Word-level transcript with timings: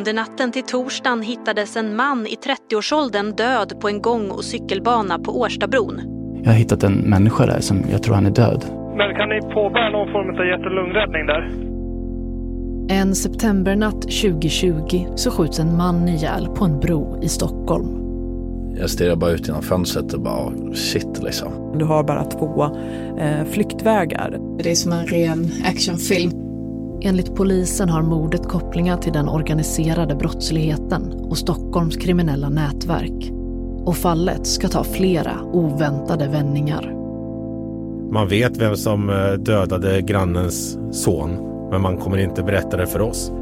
Under 0.00 0.14
natten 0.14 0.52
till 0.52 0.62
torsdagen 0.62 1.22
hittades 1.22 1.76
en 1.76 1.96
man 1.96 2.26
i 2.26 2.34
30-årsåldern 2.34 3.36
död 3.36 3.80
på 3.80 3.88
en 3.88 4.02
gång 4.02 4.30
och 4.30 4.44
cykelbana 4.44 5.18
på 5.18 5.40
Årstabron. 5.40 6.00
Jag 6.42 6.50
har 6.50 6.58
hittat 6.58 6.82
en 6.82 6.92
människa 6.92 7.46
där 7.46 7.60
som 7.60 7.84
jag 7.90 8.02
tror 8.02 8.14
han 8.14 8.26
är 8.26 8.30
död. 8.30 8.64
Men 8.96 9.14
kan 9.14 9.28
ni 9.28 9.40
påbörja 9.54 9.90
någon 9.90 10.12
form 10.12 10.40
av 10.40 10.46
hjärt 10.46 10.66
och 10.66 10.74
lungräddning 10.74 11.26
där? 11.26 11.50
En 13.00 13.14
septembernatt 13.14 14.02
2020 14.02 15.06
så 15.16 15.30
skjuts 15.30 15.58
en 15.58 15.76
man 15.76 16.08
ihjäl 16.08 16.46
på 16.46 16.64
en 16.64 16.80
bro 16.80 17.20
i 17.22 17.28
Stockholm. 17.28 17.88
Jag 18.78 18.90
stirrar 18.90 19.16
bara 19.16 19.30
ut 19.30 19.46
genom 19.46 19.62
fönstret 19.62 20.12
och 20.12 20.20
bara 20.20 20.74
shit 20.74 21.22
liksom. 21.22 21.78
Du 21.78 21.84
har 21.84 22.04
bara 22.04 22.24
två 22.24 22.64
eh, 23.18 23.44
flyktvägar. 23.50 24.38
Det 24.62 24.70
är 24.70 24.74
som 24.74 24.92
en 24.92 25.06
ren 25.06 25.50
actionfilm. 25.64 26.49
Enligt 27.02 27.34
polisen 27.34 27.88
har 27.88 28.02
mordet 28.02 28.48
kopplingar 28.48 28.96
till 28.96 29.12
den 29.12 29.28
organiserade 29.28 30.14
brottsligheten 30.14 31.12
och 31.12 31.38
Stockholms 31.38 31.96
kriminella 31.96 32.48
nätverk. 32.48 33.32
Och 33.84 33.96
fallet 33.96 34.46
ska 34.46 34.68
ta 34.68 34.84
flera 34.84 35.42
oväntade 35.52 36.28
vändningar. 36.28 36.94
Man 38.12 38.28
vet 38.28 38.56
vem 38.56 38.76
som 38.76 39.10
eh, 39.10 39.32
dödade 39.32 40.02
grannens 40.02 40.78
son, 40.92 41.30
men 41.70 41.80
man 41.80 41.96
kommer 41.96 42.18
inte 42.18 42.42
berätta 42.42 42.76
det 42.76 42.86
för 42.86 43.00
oss. 43.00 43.32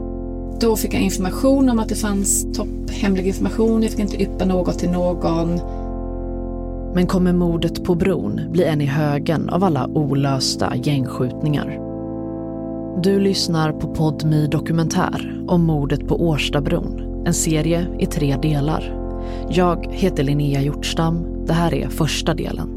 Då 0.61 0.77
fick 0.77 0.95
jag 0.95 1.03
information 1.03 1.69
om 1.69 1.79
att 1.79 1.89
det 1.89 1.95
fanns 1.95 2.53
topphemlig 2.53 3.27
information. 3.27 3.83
Jag 3.83 3.91
fick 3.91 4.01
inte 4.01 4.23
yppa 4.23 4.45
något 4.45 4.79
till 4.79 4.91
någon. 4.91 5.61
Men 6.95 7.07
kommer 7.07 7.33
mordet 7.33 7.85
på 7.85 7.95
bron 7.95 8.41
bli 8.51 8.65
en 8.65 8.81
i 8.81 8.87
högen 8.87 9.49
av 9.49 9.65
alla 9.65 9.87
olösta 9.87 10.77
gängskjutningar? 10.77 11.88
Du 13.03 13.21
lyssnar 13.21 13.73
på 13.73 13.95
Podmi 13.95 14.47
Dokumentär 14.47 15.45
om 15.49 15.65
mordet 15.65 16.09
på 16.09 16.23
Årstabron. 16.29 17.25
En 17.27 17.35
serie 17.35 17.87
i 17.99 18.07
tre 18.07 18.37
delar. 18.37 18.95
Jag 19.51 19.87
heter 19.91 20.23
Linnea 20.23 20.63
Hjortstam. 20.63 21.47
Det 21.47 21.53
här 21.53 21.75
är 21.75 21.89
första 21.89 22.35
delen. 22.35 22.69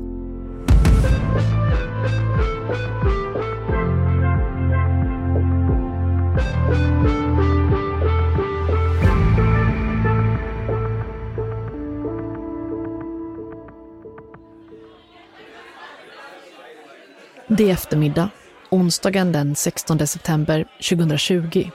Det 17.47 17.69
är 17.69 17.73
eftermiddag, 17.73 18.29
onsdagen 18.71 19.31
den 19.31 19.55
16 19.55 20.07
september 20.07 20.65
2020. 20.89 21.71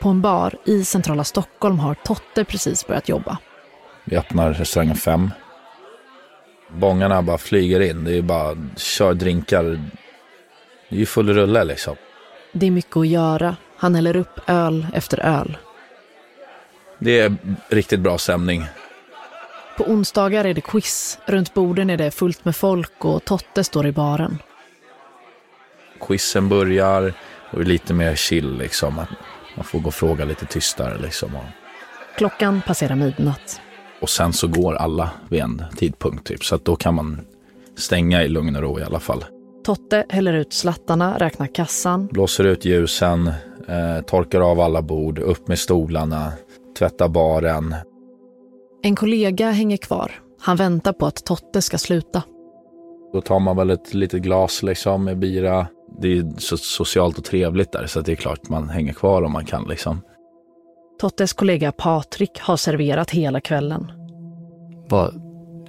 På 0.00 0.08
en 0.08 0.20
bar 0.20 0.54
i 0.64 0.84
centrala 0.84 1.24
Stockholm 1.24 1.78
har 1.78 1.94
Totte 1.94 2.44
precis 2.44 2.86
börjat 2.86 3.08
jobba. 3.08 3.38
Vi 4.04 4.16
öppnar 4.16 4.52
restaurangen 4.52 4.96
fem. 4.96 5.30
Bångarna 6.68 7.22
bara 7.22 7.38
flyger 7.38 7.80
in. 7.80 8.04
Det 8.04 8.18
är 8.18 8.22
bara 8.22 8.56
kör 8.76 9.14
drinkar. 9.14 9.64
Det 10.88 10.96
är 10.96 11.00
ju 11.00 11.06
full 11.06 11.34
rulle 11.34 11.64
liksom. 11.64 11.96
Det 12.52 12.66
är 12.66 12.70
mycket 12.70 12.96
att 12.96 13.08
göra. 13.08 13.56
Han 13.76 13.94
häller 13.94 14.16
upp 14.16 14.40
öl 14.46 14.86
efter 14.94 15.20
öl. 15.20 15.56
Det 16.98 17.20
är 17.20 17.36
riktigt 17.68 18.00
bra 18.00 18.18
stämning. 18.18 18.64
På 19.76 19.84
onsdagar 19.84 20.44
är 20.44 20.54
det 20.54 20.60
quiz. 20.60 21.18
Runt 21.26 21.54
borden 21.54 21.90
är 21.90 21.96
det 21.96 22.10
fullt 22.10 22.44
med 22.44 22.56
folk 22.56 23.04
och 23.04 23.24
Totte 23.24 23.64
står 23.64 23.86
i 23.86 23.92
baren. 23.92 24.38
Quizen 26.00 26.48
börjar 26.48 27.12
och 27.50 27.64
lite 27.64 27.94
mer 27.94 28.14
chill 28.14 28.58
liksom. 28.58 28.94
Man 29.56 29.64
får 29.64 29.78
gå 29.80 29.86
och 29.86 29.94
fråga 29.94 30.24
lite 30.24 30.46
tystare 30.46 30.98
liksom. 30.98 31.30
Klockan 32.16 32.62
passerar 32.66 32.94
midnatt. 32.94 33.60
Och 34.00 34.10
sen 34.10 34.32
så 34.32 34.48
går 34.48 34.74
alla 34.74 35.10
vid 35.28 35.40
en 35.40 35.64
tidpunkt 35.76 36.26
typ. 36.26 36.44
Så 36.44 36.54
att 36.54 36.64
då 36.64 36.76
kan 36.76 36.94
man 36.94 37.20
stänga 37.76 38.22
i 38.22 38.28
lugn 38.28 38.56
och 38.56 38.62
ro 38.62 38.80
i 38.80 38.82
alla 38.82 39.00
fall. 39.00 39.24
Totte 39.64 40.06
häller 40.08 40.32
ut 40.32 40.52
slattarna, 40.52 41.18
räknar 41.18 41.46
kassan. 41.46 42.06
Blåser 42.06 42.44
ut 42.44 42.64
ljusen, 42.64 43.26
eh, 43.68 44.00
torkar 44.06 44.40
av 44.40 44.60
alla 44.60 44.82
bord, 44.82 45.18
upp 45.18 45.48
med 45.48 45.58
stolarna, 45.58 46.32
tvättar 46.78 47.08
baren. 47.08 47.74
En 48.82 48.96
kollega 48.96 49.50
hänger 49.50 49.76
kvar. 49.76 50.12
Han 50.40 50.56
väntar 50.56 50.92
på 50.92 51.06
att 51.06 51.24
Totte 51.24 51.62
ska 51.62 51.78
sluta. 51.78 52.22
Då 53.12 53.20
tar 53.20 53.40
man 53.40 53.56
väl 53.56 53.70
ett 53.70 53.94
litet 53.94 54.22
glas 54.22 54.62
liksom 54.62 55.04
med 55.04 55.18
bira. 55.18 55.66
Det 56.00 56.18
är 56.18 56.32
så 56.38 56.56
socialt 56.56 57.18
och 57.18 57.24
trevligt 57.24 57.72
där 57.72 57.86
så 57.86 58.00
det 58.00 58.12
är 58.12 58.16
klart 58.16 58.48
man 58.48 58.68
hänger 58.68 58.92
kvar 58.92 59.22
om 59.22 59.32
man 59.32 59.44
kan 59.44 59.64
liksom. 59.68 60.00
Tottes 61.00 61.32
kollega 61.32 61.72
Patrik 61.72 62.40
har 62.40 62.56
serverat 62.56 63.10
hela 63.10 63.40
kvällen. 63.40 63.92
Det 64.82 64.94
var 64.94 65.14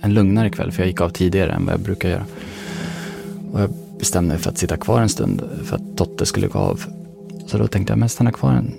en 0.02 0.13
lugnare 0.13 0.50
kväll 0.50 0.72
för 0.72 0.81
jag 0.81 0.88
gick 0.88 1.02
av 1.02 1.09
tidigare 1.09 1.52
än 1.52 1.66
vad 1.66 1.74
jag 1.74 1.81
brukar 1.81 2.09
göra. 2.09 2.25
Och 3.53 3.62
jag 3.62 3.69
bestämde 4.00 4.30
mig 4.30 4.38
för 4.38 4.50
att 4.50 4.57
sitta 4.57 4.78
kvar 4.78 5.02
en 5.02 5.09
stund 5.09 5.44
för 5.63 5.75
att 5.75 5.97
Totte 5.97 6.25
skulle 6.25 6.47
gå 6.47 6.59
av. 6.59 6.84
Så 7.47 7.57
då 7.57 7.68
tänkte 7.68 7.91
jag, 7.91 7.97
men 8.00 8.09
stanna 8.09 8.31
kvar 8.31 8.51
en. 8.51 8.74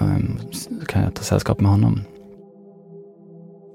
Um, 0.00 0.38
så 0.52 0.86
kan 0.86 1.02
jag 1.02 1.14
ta 1.14 1.22
sällskap 1.22 1.60
med 1.60 1.70
honom. 1.70 2.00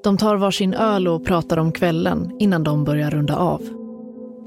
De 0.03 0.17
tar 0.17 0.35
varsin 0.35 0.73
öl 0.73 1.07
och 1.07 1.25
pratar 1.25 1.57
om 1.57 1.71
kvällen 1.71 2.35
innan 2.39 2.63
de 2.63 2.83
börjar 2.83 3.11
runda 3.11 3.35
av. 3.35 3.80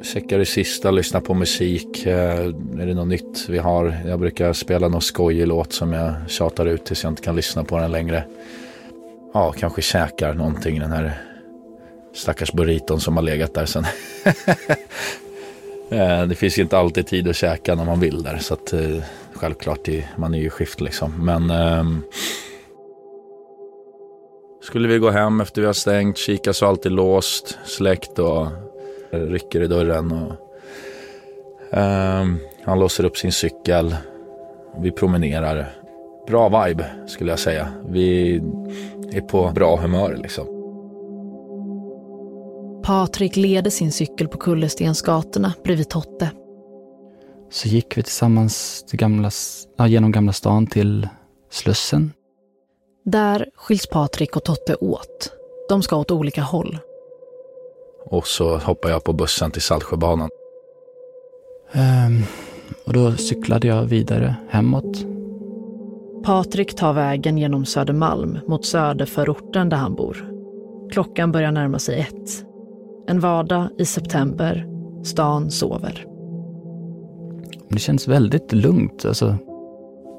Checkar 0.05 0.39
det 0.39 0.47
sista, 0.47 0.91
lyssnar 0.91 1.21
på 1.21 1.35
musik. 1.35 2.07
Eh, 2.07 2.47
är 2.81 2.87
det 2.87 2.95
något 2.95 3.09
nytt 3.09 3.49
vi 3.49 3.59
har? 3.59 3.97
Jag 4.07 4.21
brukar 4.21 4.53
spela 4.53 4.89
någon 4.89 5.01
skojig 5.01 5.47
låt 5.47 5.73
som 5.73 5.93
jag 5.93 6.15
tjatar 6.29 6.67
ut 6.67 6.85
tills 6.85 7.03
jag 7.03 7.13
inte 7.13 7.23
kan 7.23 7.37
lyssna 7.37 7.65
på 7.65 7.79
den 7.79 7.93
längre. 7.93 8.25
Ja, 9.35 9.53
kanske 9.53 9.83
käkar 9.83 10.35
någonting 10.35 10.81
den 10.81 10.91
här 10.91 11.13
stackars 12.15 12.53
burriton 12.53 13.01
som 13.01 13.17
har 13.17 13.25
legat 13.25 13.55
där 13.55 13.67
sen. 13.67 13.85
Eh, 15.91 16.27
det 16.27 16.35
finns 16.35 16.59
ju 16.59 16.63
inte 16.63 16.79
alltid 16.79 17.07
tid 17.07 17.29
att 17.29 17.37
käka 17.37 17.75
när 17.75 17.85
man 17.85 18.01
vill 18.01 18.23
där. 18.23 18.39
Så 18.39 18.55
att 18.55 18.73
eh, 18.73 19.03
självklart, 19.33 19.89
man 20.17 20.35
är 20.35 20.39
ju 20.39 20.51
skift 20.51 20.81
liksom. 20.81 21.25
Men 21.25 21.51
ehm, 21.51 22.03
skulle 24.63 24.89
vi 24.89 24.99
gå 24.99 25.11
hem 25.11 25.41
efter 25.41 25.61
vi 25.61 25.67
har 25.67 25.75
stängt, 25.75 26.19
kika 26.19 26.53
så 26.53 26.67
alltid 26.67 26.93
låst, 26.93 27.59
släckt 27.65 28.19
och 28.19 28.47
rycker 29.19 29.61
i 29.61 29.67
dörren. 29.67 30.13
Och, 30.13 30.33
um, 31.79 32.39
han 32.65 32.79
låser 32.79 33.05
upp 33.05 33.17
sin 33.17 33.33
cykel. 33.33 33.97
Vi 34.79 34.91
promenerar. 34.91 35.75
Bra 36.27 36.65
vibe 36.65 36.87
skulle 37.07 37.33
jag 37.33 37.39
säga. 37.39 37.69
Vi 37.89 38.37
är 39.13 39.21
på 39.21 39.51
bra 39.55 39.77
humör 39.77 40.19
liksom. 40.23 40.47
Patrik 42.85 43.37
leder 43.37 43.71
sin 43.71 43.93
cykel 43.93 44.29
på 44.29 44.39
Kullerstensgatorna 44.39 45.55
bredvid 45.65 45.89
Totte. 45.89 46.31
Så 47.51 47.69
gick 47.69 47.97
vi 47.99 48.03
tillsammans 48.03 48.85
till 48.89 48.99
gamla, 48.99 49.31
ja, 49.77 49.87
genom 49.87 50.13
Gamla 50.13 50.33
stan 50.33 50.67
till 50.67 51.09
Slussen. 51.51 52.13
Där 53.05 53.51
skiljs 53.55 53.87
Patrik 53.87 54.37
och 54.37 54.45
Totte 54.45 54.75
åt. 54.75 55.33
De 55.69 55.83
ska 55.83 55.97
åt 55.97 56.11
olika 56.11 56.43
håll. 56.43 56.79
Och 58.07 58.27
så 58.27 58.57
hoppar 58.57 58.91
jag 58.91 59.05
på 59.05 59.13
bussen 59.13 59.51
till 59.51 59.63
Saltsjöbanan. 59.63 60.31
Um, 61.73 62.23
och 62.87 62.93
då 62.93 63.13
cyklade 63.13 63.67
jag 63.67 63.85
vidare 63.85 64.37
hemåt. 64.51 65.07
Patrik 66.25 66.77
tar 66.77 66.93
vägen 66.93 67.39
genom 67.39 67.65
Södermalm 67.65 68.39
mot 68.47 68.67
söderförorten 68.67 69.69
där 69.69 69.77
han 69.77 69.95
bor. 69.95 70.31
Klockan 70.91 71.33
börjar 71.33 71.53
närma 71.53 71.79
sig 71.79 72.01
ett. 72.01 72.45
En 73.07 73.21
vardag 73.21 73.69
i 73.79 73.85
september. 73.85 74.67
Stan 75.05 75.51
sover. 75.51 76.07
Det 77.69 77.79
känns 77.79 78.09
väldigt 78.09 78.53
lugnt. 78.53 79.05
Alltså, 79.05 79.37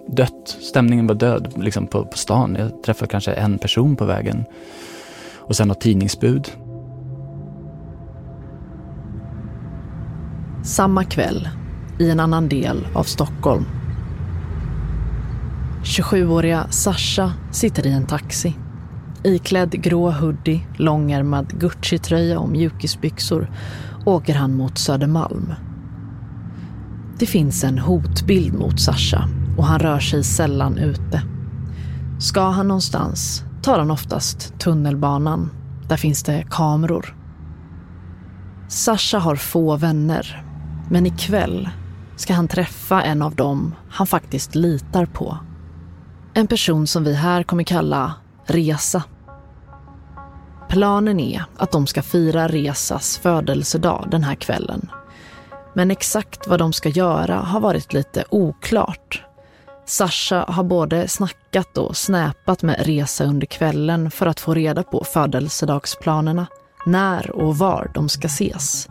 dött. 0.08 0.58
Stämningen 0.62 1.08
var 1.08 1.16
död 1.16 1.54
liksom 1.58 1.88
på, 1.88 2.06
på 2.06 2.18
stan. 2.18 2.56
Jag 2.60 2.84
träffade 2.84 3.12
kanske 3.12 3.32
en 3.34 3.58
person 3.58 3.96
på 3.96 4.06
vägen. 4.06 4.44
Och 5.36 5.56
sen 5.56 5.68
något 5.68 5.82
tidningsbud. 5.82 6.52
Samma 10.66 11.04
kväll, 11.04 11.50
i 12.00 12.10
en 12.10 12.20
annan 12.20 12.50
del 12.50 12.88
av 12.94 13.04
Stockholm. 13.04 13.66
27-åriga 15.84 16.68
Sasha 16.70 17.34
sitter 17.52 17.88
i 17.88 17.92
en 17.92 18.06
taxi. 18.06 18.56
Iklädd 19.24 19.72
grå 19.72 20.12
hoodie, 20.12 20.68
långärmad 20.76 21.54
Gucci-tröja 21.60 22.40
och 22.40 22.50
mjukisbyxor 22.50 23.52
åker 24.06 24.36
han 24.36 24.58
mot 24.58 24.78
Södermalm. 24.78 25.54
Det 27.20 27.26
finns 27.26 27.64
en 27.64 27.80
hotbild 27.80 28.54
mot 28.54 28.80
Sasha 28.80 29.30
och 29.58 29.66
han 29.66 29.80
rör 29.80 30.00
sig 30.00 30.24
sällan 30.24 30.78
ute. 30.78 31.22
Ska 32.20 32.50
han 32.50 32.68
någonstans 32.68 33.44
tar 33.62 33.80
han 33.80 33.92
oftast 33.92 34.60
tunnelbanan. 34.60 35.50
Där 35.88 35.98
finns 35.98 36.24
det 36.24 36.46
kameror. 36.50 37.16
Sasha 38.68 39.20
har 39.20 39.36
få 39.36 39.78
vänner, 39.78 40.45
men 40.90 41.06
ikväll 41.06 41.70
ska 42.16 42.34
han 42.34 42.48
träffa 42.48 43.04
en 43.04 43.22
av 43.22 43.36
dem 43.36 43.76
han 43.90 44.08
faktiskt 44.08 44.56
litar 44.56 45.06
på. 45.06 45.38
En 46.34 46.48
person 46.48 46.88
som 46.88 47.04
vi 47.04 47.14
här 47.14 47.44
kommer 47.44 47.64
kalla 47.64 48.14
Resa. 48.46 49.04
Planen 50.70 51.20
är 51.20 51.46
att 51.58 51.72
de 51.72 51.88
ska 51.88 52.02
fira 52.02 52.48
Resas 52.48 53.18
födelsedag 53.18 54.08
den 54.12 54.24
här 54.24 54.36
kvällen. 54.36 54.90
Men 55.74 55.92
exakt 55.92 56.48
vad 56.48 56.60
de 56.60 56.74
ska 56.74 56.90
göra 56.90 57.36
har 57.36 57.60
varit 57.60 57.94
lite 57.94 58.24
oklart. 58.30 59.24
Sasha 59.86 60.46
har 60.48 60.64
både 60.64 61.08
snackat 61.08 61.78
och 61.78 61.98
snäpat 61.98 62.64
med 62.64 62.86
Resa 62.86 63.24
under 63.24 63.48
kvällen 63.48 64.12
för 64.12 64.26
att 64.26 64.40
få 64.40 64.54
reda 64.54 64.84
på 64.84 65.04
födelsedagsplanerna, 65.04 66.48
när 66.86 67.32
och 67.32 67.58
var 67.58 67.92
de 67.94 68.10
ska 68.10 68.26
ses. 68.26 68.88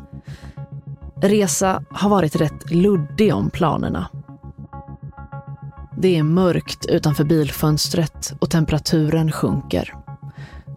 Resa 1.24 1.82
har 1.90 2.10
varit 2.10 2.36
rätt 2.36 2.70
luddig 2.70 3.34
om 3.34 3.50
planerna. 3.50 4.08
Det 5.98 6.16
är 6.16 6.22
mörkt 6.22 6.86
utanför 6.86 7.24
bilfönstret 7.24 8.34
och 8.38 8.50
temperaturen 8.50 9.32
sjunker. 9.32 9.94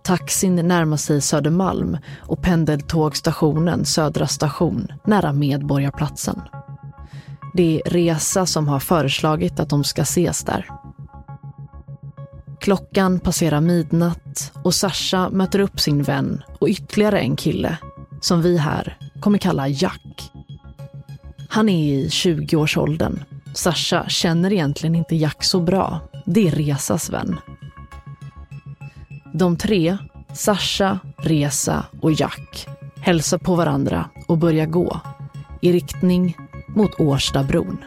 Taxin 0.03 0.55
närmar 0.55 0.97
sig 0.97 1.21
Södermalm 1.21 1.97
och 2.19 2.41
pendeltågstationen 2.41 3.85
Södra 3.85 4.27
station 4.27 4.87
nära 5.05 5.33
Medborgarplatsen. 5.33 6.41
Det 7.53 7.81
är 7.81 7.89
Resa 7.89 8.45
som 8.45 8.67
har 8.67 8.79
föreslagit 8.79 9.59
att 9.59 9.69
de 9.69 9.83
ska 9.83 10.01
ses 10.01 10.43
där. 10.43 10.65
Klockan 12.59 13.19
passerar 13.19 13.61
midnatt 13.61 14.51
och 14.63 14.75
Sasha 14.75 15.29
möter 15.29 15.59
upp 15.59 15.79
sin 15.79 16.03
vän 16.03 16.43
och 16.59 16.67
ytterligare 16.67 17.19
en 17.19 17.35
kille 17.35 17.77
som 18.21 18.41
vi 18.41 18.57
här 18.57 18.97
kommer 19.21 19.37
kalla 19.37 19.67
Jack. 19.67 20.31
Han 21.57 21.69
är 21.69 21.93
i 21.93 22.07
20-årsåldern. 22.07 23.23
Sasha 23.53 24.09
känner 24.09 24.53
egentligen 24.53 24.95
inte 24.95 25.15
Jack 25.15 25.43
så 25.43 25.59
bra. 25.59 25.99
Det 26.25 26.47
är 26.47 26.51
Resas 26.51 27.09
vän. 27.09 27.39
De 29.33 29.57
tre, 29.57 29.97
Sasha, 30.33 30.99
Resa 31.17 31.85
och 32.01 32.11
Jack, 32.11 32.67
hälsar 33.01 33.37
på 33.37 33.55
varandra 33.55 34.09
och 34.27 34.37
börjar 34.37 34.65
gå 34.65 34.99
i 35.61 35.71
riktning 35.71 36.37
mot 36.67 36.99
Årstabron. 36.99 37.83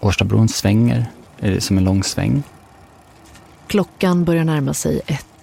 Årstabron 0.00 0.48
svänger, 0.48 1.06
är 1.38 1.60
som 1.60 1.78
en 1.78 1.84
lång 1.84 2.04
sväng. 2.04 2.42
Klockan 3.66 4.24
börjar 4.24 4.44
närma 4.44 4.74
sig 4.74 5.00
ett. 5.06 5.33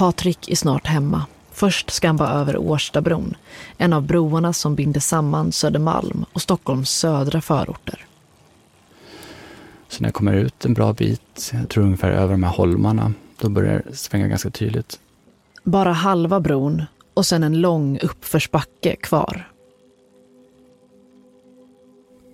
Patrik 0.00 0.48
är 0.50 0.56
snart 0.56 0.86
hemma. 0.86 1.26
Först 1.50 1.90
ska 1.90 2.06
han 2.06 2.16
vara 2.16 2.30
över 2.30 2.56
Årstabron, 2.56 3.36
en 3.78 3.92
av 3.92 4.02
broarna 4.02 4.52
som 4.52 4.74
binder 4.74 5.00
samman 5.00 5.52
Södermalm 5.52 6.24
och 6.32 6.42
Stockholms 6.42 6.90
södra 6.90 7.40
förorter. 7.40 8.06
Så 9.88 10.02
när 10.02 10.08
jag 10.08 10.14
kommer 10.14 10.32
ut 10.32 10.64
en 10.64 10.74
bra 10.74 10.92
bit, 10.92 11.50
jag 11.52 11.68
tror 11.68 11.84
ungefär 11.84 12.10
över 12.10 12.32
de 12.32 12.42
här 12.42 12.50
holmarna, 12.50 13.12
då 13.40 13.48
börjar 13.48 13.82
det 13.86 13.96
svänga 13.96 14.28
ganska 14.28 14.50
tydligt. 14.50 15.00
Bara 15.64 15.92
halva 15.92 16.40
bron 16.40 16.82
och 17.14 17.26
sen 17.26 17.42
en 17.42 17.60
lång 17.60 17.98
uppförsbacke 18.02 18.96
kvar. 18.96 19.50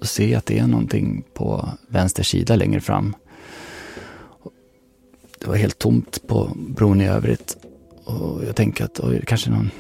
Och 0.01 0.07
se 0.07 0.35
att 0.35 0.47
det 0.47 0.59
är 0.59 0.67
någonting 0.67 1.25
på 1.35 1.69
vänster 1.89 2.23
sida 2.23 2.57
längre 2.57 2.81
fram. 2.81 3.15
Det 5.41 5.47
var 5.47 5.57
helt 5.57 5.79
tomt 5.79 6.27
på 6.27 6.51
bron 6.57 7.01
i 7.01 7.09
övrigt. 7.09 7.57
Och 8.05 8.45
jag 8.45 8.57
tänker 8.57 8.85
att 8.85 9.01
oj, 9.01 9.23
kanske 9.27 9.51
någon, 9.51 9.71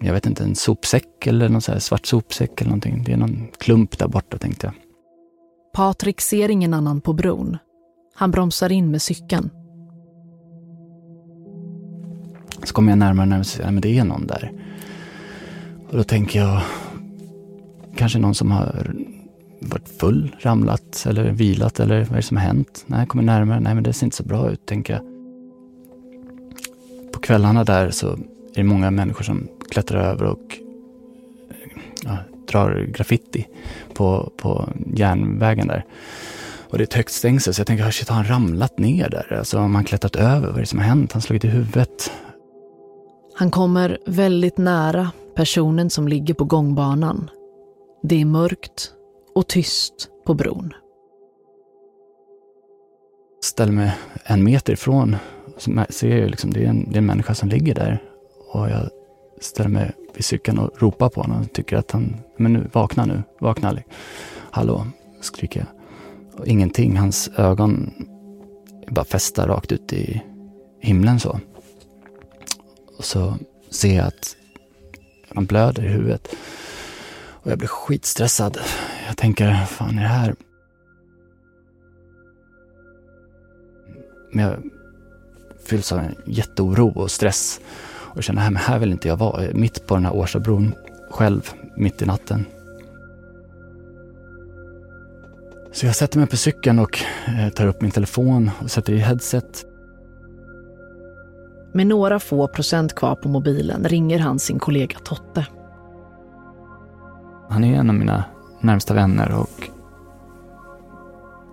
jag 0.00 0.12
vet 0.12 0.26
inte, 0.26 0.44
en 0.44 0.54
sopsäck 0.54 1.26
eller 1.26 1.48
någon 1.48 1.60
så 1.60 1.80
svart 1.80 2.06
sopsäck 2.06 2.60
eller 2.60 2.68
någonting. 2.68 3.02
Det 3.04 3.12
är 3.12 3.16
någon 3.16 3.48
klump 3.58 3.98
där 3.98 4.08
borta 4.08 4.38
tänkte 4.38 4.66
jag. 4.66 4.74
Patrik 5.72 6.20
ser 6.20 6.50
ingen 6.50 6.74
annan 6.74 7.00
på 7.00 7.12
bron. 7.12 7.56
Han 8.14 8.30
bromsar 8.30 8.72
in 8.72 8.90
med 8.90 9.02
cykeln. 9.02 9.50
Så 12.62 12.74
kommer 12.74 12.92
jag 12.92 12.98
närmare 12.98 13.24
och 13.24 13.28
närmare 13.28 13.72
men 13.72 13.80
det 13.80 13.98
är 13.98 14.04
någon 14.04 14.26
där. 14.26 14.52
Och 15.90 15.96
då 15.96 16.04
tänker 16.04 16.40
jag, 16.40 16.60
kanske 17.96 18.18
någon 18.18 18.34
som 18.34 18.50
har 18.50 18.94
varit 19.60 19.88
full, 19.88 20.36
ramlat 20.40 21.06
eller 21.08 21.30
vilat 21.30 21.80
eller 21.80 22.00
vad 22.00 22.12
är 22.12 22.16
det 22.16 22.22
som 22.22 22.36
har 22.36 22.44
hänt? 22.44 22.84
Nej, 22.86 22.98
jag 22.98 23.08
kommer 23.08 23.24
närmare, 23.24 23.60
nej 23.60 23.74
men 23.74 23.84
det 23.84 23.92
ser 23.92 24.06
inte 24.06 24.16
så 24.16 24.22
bra 24.22 24.50
ut, 24.50 24.66
tänker 24.66 24.92
jag. 24.92 25.02
På 27.12 27.20
kvällarna 27.20 27.64
där 27.64 27.90
så 27.90 28.08
är 28.08 28.18
det 28.54 28.64
många 28.64 28.90
människor 28.90 29.24
som 29.24 29.48
klättrar 29.70 30.00
över 30.00 30.24
och 30.24 30.58
ja, 32.04 32.16
drar 32.48 32.86
graffiti 32.94 33.46
på, 33.94 34.32
på 34.36 34.68
järnvägen 34.94 35.66
där. 35.66 35.84
Och 36.70 36.78
det 36.78 36.82
är 36.82 36.86
ett 36.86 36.94
högt 36.94 37.12
stängsel 37.12 37.54
så 37.54 37.60
jag 37.60 37.66
tänker, 37.66 37.86
ah, 37.86 37.90
shit, 37.90 38.08
har 38.08 38.16
han 38.16 38.26
ramlat 38.26 38.78
ner 38.78 39.08
där? 39.08 39.32
Alltså 39.38 39.58
har 39.58 39.68
han 39.68 39.84
klättrat 39.84 40.16
över? 40.16 40.46
Vad 40.46 40.56
är 40.56 40.60
det 40.60 40.66
som 40.66 40.78
har 40.78 40.86
hänt? 40.86 41.12
Han 41.12 41.22
slagit 41.22 41.44
i 41.44 41.48
huvudet. 41.48 42.10
Han 43.34 43.50
kommer 43.50 43.98
väldigt 44.06 44.58
nära 44.58 45.10
personen 45.34 45.90
som 45.90 46.08
ligger 46.08 46.34
på 46.34 46.44
gångbanan. 46.44 47.30
Det 48.02 48.20
är 48.20 48.24
mörkt 48.24 48.92
och 49.38 49.48
tyst 49.48 50.08
på 50.24 50.34
bron. 50.34 50.74
Ställer 53.44 53.72
mig 53.72 53.92
en 54.24 54.44
meter 54.44 54.72
ifrån 54.72 55.16
så 55.56 55.84
ser 55.88 56.18
jag 56.18 56.30
liksom, 56.30 56.52
det 56.52 56.64
är, 56.64 56.68
en, 56.68 56.90
det 56.90 56.94
är 56.94 56.98
en 56.98 57.06
människa 57.06 57.34
som 57.34 57.48
ligger 57.48 57.74
där. 57.74 58.02
Och 58.52 58.70
jag 58.70 58.90
ställer 59.40 59.70
mig 59.70 59.92
vid 60.14 60.24
cykeln 60.24 60.58
och 60.58 60.82
ropar 60.82 61.08
på 61.08 61.20
honom 61.20 61.46
tycker 61.46 61.76
att 61.76 61.90
han, 61.90 62.16
men 62.36 62.52
nu, 62.52 62.70
vakna 62.72 63.04
nu, 63.04 63.22
vakna. 63.40 63.78
Hallå, 64.50 64.86
skriker 65.20 65.60
jag. 65.60 65.68
Och 66.40 66.46
ingenting, 66.46 66.96
hans 66.96 67.30
ögon 67.36 67.90
bara 68.88 69.04
fästa 69.04 69.46
rakt 69.46 69.72
ut 69.72 69.92
i 69.92 70.22
himlen 70.80 71.20
så. 71.20 71.40
Och 72.98 73.04
så 73.04 73.34
ser 73.70 73.96
jag 73.96 74.06
att 74.06 74.36
han 75.34 75.46
blöder 75.46 75.84
i 75.84 75.88
huvudet. 75.88 76.28
Och 77.48 77.50
jag 77.50 77.58
blir 77.58 77.68
skitstressad. 77.68 78.58
Jag 79.08 79.16
tänker, 79.16 79.64
fan 79.64 79.98
är 79.98 80.02
det 80.02 80.08
här? 80.08 80.34
Men 84.32 84.44
jag 84.44 84.56
fylls 85.66 85.92
av 85.92 85.98
en 85.98 86.14
jätteoro 86.26 86.88
och 86.88 87.10
stress. 87.10 87.60
Och 87.90 88.22
känner, 88.22 88.42
här, 88.42 88.50
men 88.50 88.62
här 88.62 88.78
vill 88.78 88.92
inte 88.92 89.08
jag 89.08 89.16
vara. 89.16 89.42
Mitt 89.54 89.86
på 89.86 89.94
den 89.94 90.04
här 90.04 90.14
Årstabron, 90.14 90.74
själv, 91.10 91.50
mitt 91.76 92.02
i 92.02 92.06
natten. 92.06 92.44
Så 95.72 95.86
jag 95.86 95.96
sätter 95.96 96.18
mig 96.18 96.28
på 96.28 96.36
cykeln 96.36 96.78
och 96.78 96.98
eh, 97.26 97.48
tar 97.48 97.66
upp 97.66 97.80
min 97.80 97.90
telefon 97.90 98.50
och 98.62 98.70
sätter 98.70 98.92
i 98.92 98.98
headset. 98.98 99.64
Med 101.72 101.86
några 101.86 102.20
få 102.20 102.48
procent 102.48 102.94
kvar 102.94 103.14
på 103.14 103.28
mobilen 103.28 103.84
ringer 103.84 104.18
han 104.18 104.38
sin 104.38 104.58
kollega 104.58 104.98
Totte. 104.98 105.46
Han 107.48 107.64
är 107.64 107.74
en 107.74 107.90
av 107.90 107.96
mina 107.96 108.24
närmsta 108.60 108.94
vänner 108.94 109.34
och 109.34 109.70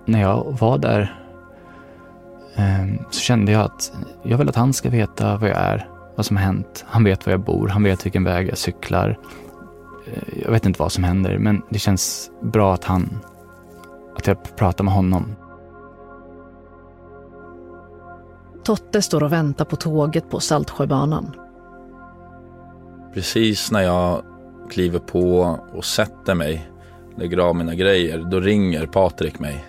när 0.05 0.21
jag 0.21 0.57
var 0.59 0.77
där 0.77 1.21
eh, 2.55 3.07
så 3.09 3.19
kände 3.19 3.51
jag 3.51 3.61
att 3.61 3.91
jag 4.23 4.37
vill 4.37 4.49
att 4.49 4.55
han 4.55 4.73
ska 4.73 4.89
veta 4.89 5.37
vad 5.37 5.49
jag 5.49 5.57
är, 5.57 5.89
vad 6.15 6.25
som 6.25 6.37
har 6.37 6.43
hänt. 6.43 6.85
Han 6.87 7.03
vet 7.03 7.25
var 7.25 7.33
jag 7.33 7.39
bor, 7.39 7.67
han 7.67 7.83
vet 7.83 8.05
vilken 8.05 8.23
väg 8.23 8.49
jag 8.49 8.57
cyklar. 8.57 9.19
Eh, 10.07 10.39
jag 10.43 10.51
vet 10.51 10.65
inte 10.65 10.79
vad 10.79 10.91
som 10.91 11.03
händer, 11.03 11.37
men 11.37 11.61
det 11.69 11.79
känns 11.79 12.31
bra 12.41 12.73
att 12.73 12.83
han, 12.83 13.19
att 14.17 14.27
jag 14.27 14.55
pratar 14.55 14.83
med 14.83 14.93
honom. 14.93 15.35
Totte 18.63 19.01
står 19.01 19.23
och 19.23 19.31
väntar 19.31 19.65
på 19.65 19.75
tåget 19.75 20.29
på 20.29 20.39
Saltsjöbanan. 20.39 21.35
Precis 23.13 23.71
när 23.71 23.81
jag 23.81 24.21
kliver 24.69 24.99
på 24.99 25.59
och 25.73 25.85
sätter 25.85 26.35
mig, 26.35 26.69
lägger 27.17 27.37
av 27.37 27.55
mina 27.55 27.75
grejer, 27.75 28.17
då 28.17 28.39
ringer 28.39 28.85
Patrik 28.85 29.39
mig. 29.39 29.65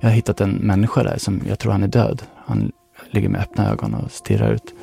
Jag 0.00 0.08
har 0.08 0.14
hittat 0.14 0.40
en 0.40 0.50
människa 0.50 1.02
där 1.02 1.16
som 1.18 1.40
jag 1.48 1.58
tror 1.58 1.72
han 1.72 1.82
är 1.82 1.88
död. 1.88 2.22
Han 2.36 2.72
ligger 3.10 3.28
med 3.28 3.40
öppna 3.40 3.70
ögon 3.70 3.94
och 3.94 4.10
stirrar 4.10 4.52
ut. 4.52 4.74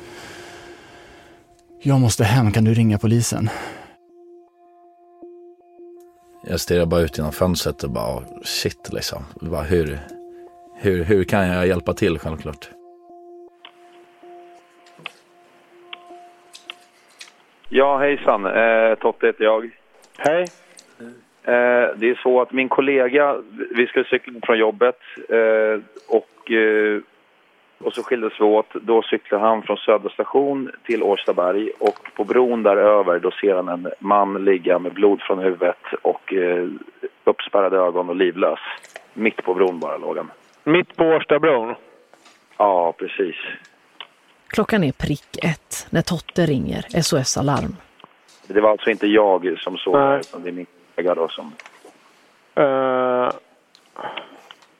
Jag 1.82 2.00
måste 2.00 2.24
hem, 2.24 2.52
kan 2.52 2.64
du 2.64 2.74
ringa 2.74 2.98
polisen? 2.98 3.50
Jag 6.46 6.60
stirrar 6.60 6.86
bara 6.86 7.00
ut 7.00 7.18
genom 7.18 7.32
fönstret 7.32 7.84
och 7.84 7.90
bara 7.90 8.22
shit 8.44 8.92
liksom. 8.92 9.24
Bara, 9.40 9.62
hur, 9.62 9.98
hur, 10.76 11.04
hur 11.04 11.24
kan 11.24 11.48
jag 11.48 11.66
hjälpa 11.66 11.94
till 11.94 12.18
självklart? 12.18 12.70
Ja, 17.68 17.98
hejsan. 17.98 18.46
Eh, 18.46 18.94
Totte 19.00 19.26
heter 19.26 19.44
jag. 19.44 19.70
Hej. 20.18 20.46
Eh, 21.44 21.96
det 21.96 22.10
är 22.10 22.22
så 22.22 22.40
att 22.40 22.52
min 22.52 22.68
kollega, 22.68 23.36
vi 23.70 23.86
skulle 23.86 24.04
cykla 24.04 24.32
från 24.42 24.58
jobbet 24.58 24.98
eh, 25.28 25.80
och 26.08 26.50
eh, 26.50 27.00
och 27.84 27.92
så 27.92 28.02
skildes 28.02 28.32
vi 28.40 28.44
åt. 28.44 28.66
Då 28.72 29.02
cyklar 29.02 29.38
han 29.38 29.62
från 29.62 29.76
Södra 29.76 30.10
station 30.10 30.70
till 30.86 31.02
Årstaberg 31.02 31.70
och 31.78 31.98
på 32.16 32.24
bron 32.24 32.62
där 32.62 32.76
över 32.76 33.18
då 33.18 33.30
ser 33.30 33.54
han 33.54 33.68
en 33.68 33.88
man 33.98 34.44
ligga 34.44 34.78
med 34.78 34.92
blod 34.92 35.20
från 35.22 35.38
huvudet 35.38 35.84
och 36.02 36.32
eh, 36.34 36.68
uppspärrade 37.24 37.76
ögon 37.76 38.08
och 38.08 38.16
livlös. 38.16 38.58
Mitt 39.14 39.44
på 39.44 39.54
bron 39.54 39.80
bara 39.80 39.96
låg 39.96 40.16
han. 40.16 40.30
Mitt 40.64 40.96
på 40.96 41.04
Årstabron? 41.04 41.74
Ja, 42.56 42.94
precis. 42.98 43.36
Klockan 44.46 44.84
är 44.84 44.92
prick 44.92 45.44
ett 45.44 45.86
när 45.90 46.02
Totte 46.02 46.46
ringer 46.46 47.02
SOS 47.02 47.36
Alarm. 47.36 47.76
Det 48.46 48.60
var 48.60 48.70
alltså 48.70 48.90
inte 48.90 49.06
jag 49.06 49.58
som 49.58 49.76
såg 49.76 49.94
det, 49.94 50.20
utan 50.20 50.42
det 50.42 50.48
är 50.48 50.52
min 50.52 50.66
kollega 50.94 51.14
då 51.14 51.28
som... 51.28 51.52
Uh, 52.58 53.32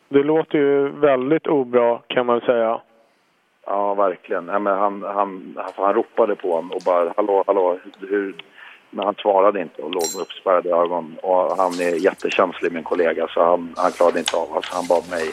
det 0.08 0.22
låter 0.22 0.58
ju 0.58 0.88
väldigt 0.88 1.46
obra 1.46 1.98
kan 2.06 2.26
man 2.26 2.40
säga. 2.40 2.80
Ja, 3.66 3.94
verkligen. 3.94 4.48
Ja, 4.48 4.58
men 4.58 4.78
han, 4.78 5.02
han, 5.02 5.54
han, 5.56 5.72
han 5.76 5.94
ropade 5.94 6.36
på 6.36 6.54
honom 6.54 6.72
och 6.72 6.82
bara 6.84 7.12
hallå, 7.16 7.44
hallå, 7.46 7.78
hur... 8.00 8.34
Men 8.90 9.04
han 9.04 9.14
svarade 9.14 9.60
inte 9.60 9.82
och 9.82 9.90
låg 9.90 10.04
med 10.14 10.22
uppspärrade 10.22 10.70
ögon. 10.70 11.16
Och 11.22 11.56
han 11.56 11.72
är 11.72 12.04
jättekänslig, 12.04 12.72
min 12.72 12.84
kollega, 12.84 13.28
så 13.28 13.44
han, 13.44 13.74
han 13.76 13.92
klarade 13.92 14.18
inte 14.18 14.36
av 14.36 14.56
alltså, 14.56 14.74
Han 14.74 14.86
bad 14.86 15.10
mig, 15.10 15.28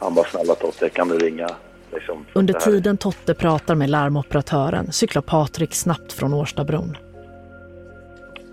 han 0.00 0.14
bara 0.14 0.24
snälla 0.24 0.54
Totte, 0.54 0.88
kan 0.88 1.08
du 1.08 1.18
ringa? 1.18 1.48
Liksom, 1.92 2.26
Under 2.32 2.54
tiden 2.54 2.98
Totte 2.98 3.34
pratar 3.34 3.74
med 3.74 3.90
larmoperatören 3.90 4.92
cyklar 4.92 5.22
Patrik 5.22 5.74
snabbt 5.74 6.12
från 6.12 6.34
Årstabron. 6.34 6.96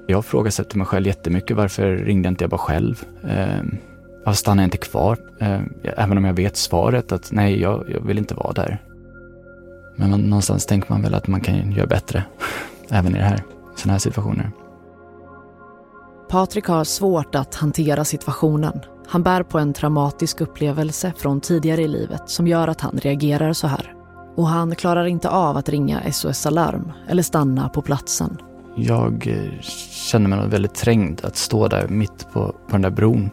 Jag 0.10 0.26
frågasätter 0.26 0.78
mig 0.78 0.88
själv 0.88 1.08
jättemycket. 1.08 1.58
Varför 1.58 1.96
ringde 1.96 2.30
inte 2.30 2.44
jag 2.44 2.50
bara 2.50 2.58
själv? 2.58 3.04
Eh, 3.24 3.64
varför 4.26 4.38
stannade 4.38 4.62
jag 4.62 4.68
inte 4.68 4.78
kvar? 4.78 5.18
Eh, 5.40 5.62
även 5.84 6.18
om 6.18 6.26
jag 6.26 6.34
vet 6.34 6.58
svaret 6.58 7.12
att 7.12 7.32
nej, 7.32 7.62
jag, 7.62 7.84
jag 7.90 8.00
vill 8.00 8.18
inte 8.18 8.36
vara 8.36 8.54
där. 8.54 8.84
Men 9.96 10.10
man, 10.10 10.22
någonstans 10.22 10.66
tänker 10.66 10.92
man 10.94 11.02
väl 11.02 11.14
att 11.14 11.28
man 11.28 11.42
kan 11.42 11.72
göra 11.72 11.88
bättre. 11.88 12.24
även 12.90 13.16
i 13.16 13.18
det 13.18 13.26
här, 13.26 13.44
sådana 13.76 13.94
här 13.94 14.00
situationer. 14.00 14.52
Patrik 16.30 16.66
har 16.66 16.84
svårt 16.84 17.36
att 17.36 17.56
hantera 17.56 18.06
situationen. 18.06 18.80
Han 19.08 19.24
bär 19.24 19.44
på 19.44 19.60
en 19.60 19.74
traumatisk 19.74 20.42
upplevelse 20.42 21.14
från 21.18 21.42
tidigare 21.42 21.82
i 21.82 21.88
livet 21.88 22.22
som 22.26 22.48
gör 22.48 22.68
att 22.68 22.82
han 22.82 22.98
reagerar 22.98 23.54
så 23.54 23.68
här. 23.68 23.94
Och 24.36 24.48
han 24.48 24.76
klarar 24.76 25.06
inte 25.06 25.30
av 25.30 25.58
att 25.58 25.70
ringa 25.70 26.12
SOS 26.12 26.46
Alarm 26.46 26.92
eller 27.08 27.24
stanna 27.24 27.70
på 27.70 27.82
platsen. 27.82 28.38
Jag 28.80 29.28
eh, 29.28 29.62
kände 29.92 30.30
mig 30.30 30.48
väldigt 30.48 30.74
trängd 30.74 31.26
att 31.26 31.36
stå 31.38 31.68
där 31.68 31.88
mitt 31.88 32.32
på, 32.34 32.56
på 32.68 32.72
den 32.72 32.82
där 32.82 32.90
bron. 32.90 33.30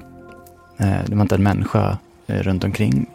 Eh, 0.77 1.05
det 1.07 1.15
var 1.15 1.23
inte 1.23 1.35
en 1.35 1.43
människa 1.43 1.99
eh, 2.27 2.43
runt 2.43 2.65
omkring. 2.65 3.07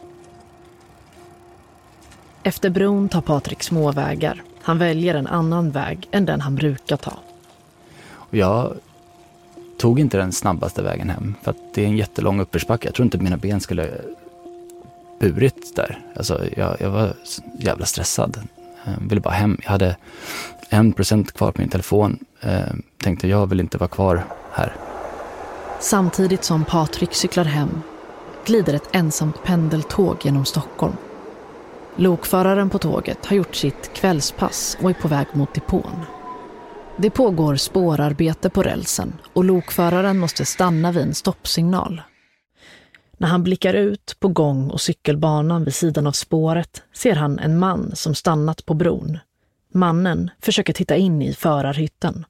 Efter 2.43 2.69
bron 2.69 3.09
tar 3.09 3.21
Patrik 3.21 3.63
småvägar. 3.63 4.43
Han 4.62 4.77
väljer 4.77 5.15
en 5.15 5.27
annan 5.27 5.71
väg 5.71 6.07
än 6.12 6.25
den 6.25 6.41
han 6.41 6.55
brukar 6.55 6.98
ta. 6.98 7.13
Jag 8.29 8.74
tog 9.77 10.00
inte 10.00 10.17
den 10.17 10.31
snabbaste 10.31 10.81
vägen 10.81 11.09
hem 11.09 11.36
för 11.41 11.51
att 11.51 11.74
det 11.74 11.83
är 11.83 11.88
en 11.88 11.98
jättelång 11.98 12.39
uppförsbacke. 12.39 12.88
Jag 12.88 12.95
tror 12.95 13.03
inte 13.05 13.17
mina 13.17 13.38
ben 13.38 13.59
skulle 13.59 13.91
burit 15.19 15.75
där. 15.75 16.00
Alltså, 16.15 16.45
jag, 16.57 16.77
jag 16.79 16.89
var 16.89 17.13
jävla 17.59 17.86
stressad. 17.86 18.39
Jag 18.86 19.09
ville 19.09 19.21
bara 19.21 19.33
hem. 19.33 19.57
Jag 19.63 19.71
hade 19.71 19.95
en 20.69 20.93
procent 20.93 21.31
kvar 21.31 21.51
på 21.51 21.61
min 21.61 21.69
telefon. 21.69 22.19
Eh, 22.41 22.73
tänkte 22.97 23.27
jag 23.27 23.47
vill 23.47 23.59
inte 23.59 23.77
vara 23.77 23.89
kvar 23.89 24.23
här. 24.51 24.75
Samtidigt 25.79 26.43
som 26.43 26.65
Patrik 26.65 27.13
cyklar 27.13 27.43
hem 27.43 27.81
glider 28.45 28.73
ett 28.73 28.89
ensamt 28.91 29.43
pendeltåg 29.43 30.17
genom 30.21 30.45
Stockholm. 30.45 30.93
Lokföraren 31.95 32.69
på 32.69 32.77
tåget 32.79 33.25
har 33.25 33.35
gjort 33.35 33.55
sitt 33.55 33.93
kvällspass 33.93 34.77
och 34.81 34.89
är 34.89 34.93
på 34.93 35.07
väg 35.07 35.27
mot 35.33 35.53
depån. 35.53 36.05
Det 36.97 37.09
pågår 37.09 37.55
spårarbete 37.55 38.49
på 38.49 38.63
rälsen 38.63 39.13
och 39.33 39.43
lokföraren 39.43 40.19
måste 40.19 40.45
stanna 40.45 40.91
vid 40.91 41.03
en 41.03 41.13
stoppsignal. 41.13 42.01
När 43.17 43.27
han 43.27 43.43
blickar 43.43 43.73
ut 43.73 44.15
på 44.19 44.27
gång 44.27 44.69
och 44.69 44.81
cykelbanan 44.81 45.63
vid 45.63 45.75
sidan 45.75 46.07
av 46.07 46.11
spåret 46.11 46.83
ser 46.95 47.15
han 47.15 47.39
en 47.39 47.59
man 47.59 47.91
som 47.95 48.15
stannat 48.15 48.65
på 48.65 48.73
bron. 48.73 49.17
Mannen 49.73 50.29
försöker 50.41 50.73
titta 50.73 50.97
in 50.97 51.21
i 51.21 51.33
förarhytten. 51.33 52.25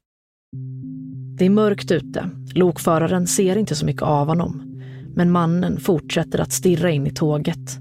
Det 1.38 1.46
är 1.46 1.50
mörkt 1.50 1.92
ute. 1.92 2.30
Lokföraren 2.56 3.28
ser 3.28 3.56
inte 3.56 3.76
så 3.76 3.86
mycket 3.86 4.02
av 4.02 4.28
honom. 4.28 4.82
Men 5.16 5.32
mannen 5.32 5.80
fortsätter 5.80 6.40
att 6.40 6.52
stirra 6.52 6.92
in 6.92 7.08
i 7.08 7.14
tåget. 7.14 7.80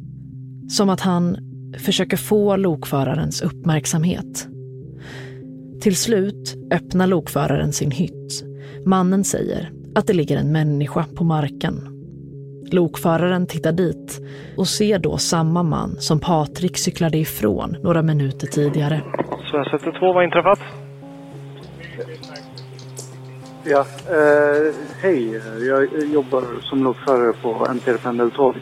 Som 0.69 0.91
att 0.91 1.01
han 1.01 1.37
försöker 1.79 2.17
få 2.17 2.57
lokförarens 2.57 3.43
uppmärksamhet. 3.43 4.49
Till 5.81 5.97
slut 5.97 6.57
öppnar 6.71 7.07
lokföraren 7.07 7.73
sin 7.73 7.91
hytt. 7.91 8.45
Mannen 8.87 9.25
säger 9.25 9.73
att 9.95 10.07
det 10.07 10.13
ligger 10.13 10.37
en 10.37 10.53
människa 10.53 11.05
på 11.15 11.25
marken. 11.25 11.89
Lokföraren 12.71 13.47
tittar 13.47 13.73
dit 13.73 14.21
och 14.57 14.69
ser 14.69 14.99
då 14.99 15.19
samma 15.19 15.63
man 15.63 15.97
som 15.99 16.21
Patrik 16.21 16.79
cyklade 16.79 17.19
ifrån 17.19 17.77
några 17.83 18.03
minuter 18.03 18.47
tidigare. 18.47 19.03
Svensk 19.51 19.73
112, 19.73 20.15
vad 20.15 20.25
inträffat? 20.25 20.61
Ja, 23.65 23.81
eh, 23.81 24.75
hej. 25.03 25.41
Jag 25.69 26.13
jobbar 26.13 26.43
som 26.63 26.85
lokförare 26.85 27.33
på 27.43 27.67
MTR 27.71 28.05
pendeltåg. 28.05 28.55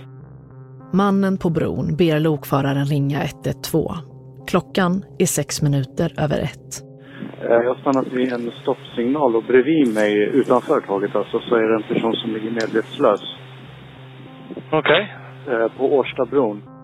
Mannen 0.93 1.39
på 1.39 1.51
bron 1.51 1.97
ber 1.97 2.21
lokföraren 2.21 2.85
ringa 2.85 3.19
112. 3.19 3.85
Klockan 4.47 5.05
är 5.19 5.27
sex 5.27 5.63
minuter 5.63 6.13
över 6.25 6.39
ett. 6.39 6.71
Eh, 7.41 7.61
jag 7.65 7.75
har 7.75 7.81
stannat 7.81 8.13
vid 8.13 8.33
en 8.33 8.51
stoppsignal 8.63 9.37
och 9.37 9.45
bredvid 9.45 9.95
mig 9.95 10.13
utanför 10.35 10.81
tåget 10.81 11.17
alltså, 11.17 11.39
så 11.39 11.55
är 11.55 11.63
det 11.69 11.75
en 11.75 11.95
person 11.95 12.15
som 12.15 12.31
ligger 12.31 12.51
medvetslös. 12.51 13.21
Okej. 14.71 15.13
Okay. 15.47 15.55
Eh, 15.55 15.69
på 15.79 15.85
Årstabron. 15.85 16.76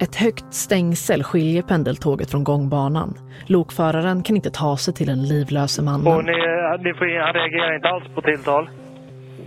Ett 0.00 0.16
högt 0.16 0.54
stängsel 0.54 1.22
skiljer 1.22 1.62
pendeltåget 1.62 2.30
från 2.30 2.44
gångbanan. 2.44 3.14
Lokföraren 3.46 4.22
kan 4.22 4.36
inte 4.36 4.50
ta 4.50 4.76
sig 4.76 4.94
till 4.94 5.06
den 5.06 5.22
livlöse 5.22 5.82
mannen. 5.82 6.06
Och 6.06 6.24
ni, 6.24 6.32
ni 6.80 6.94
får, 6.94 7.24
han 7.24 7.34
reagerar 7.34 7.74
inte 7.74 7.88
alls 7.88 8.04
på 8.14 8.22
tilltal? 8.22 8.70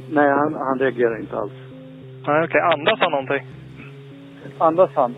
Nej, 0.10 0.30
han, 0.30 0.54
han 0.54 0.80
reagerar 0.80 1.20
inte 1.20 1.38
alls. 1.38 1.52
Nej, 2.28 2.44
okej. 2.44 2.44
Okay. 2.44 2.62
Andas 2.62 3.00
han 3.00 3.12
någonting? 3.12 3.48
Andas 4.58 4.90
han? 4.96 5.16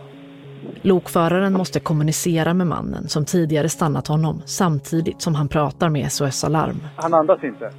Lokföraren 0.81 1.53
måste 1.53 1.79
kommunicera 1.79 2.53
med 2.53 2.67
mannen 2.67 3.07
som 3.07 3.25
tidigare 3.25 3.69
stannat 3.69 4.07
honom 4.07 4.41
samtidigt 4.45 5.21
som 5.21 5.35
han 5.35 5.47
pratar 5.47 5.89
med 5.89 6.11
SOS 6.11 6.43
Alarm. 6.43 6.77
Han 6.95 7.13
andas 7.13 7.43
inte. 7.43 7.71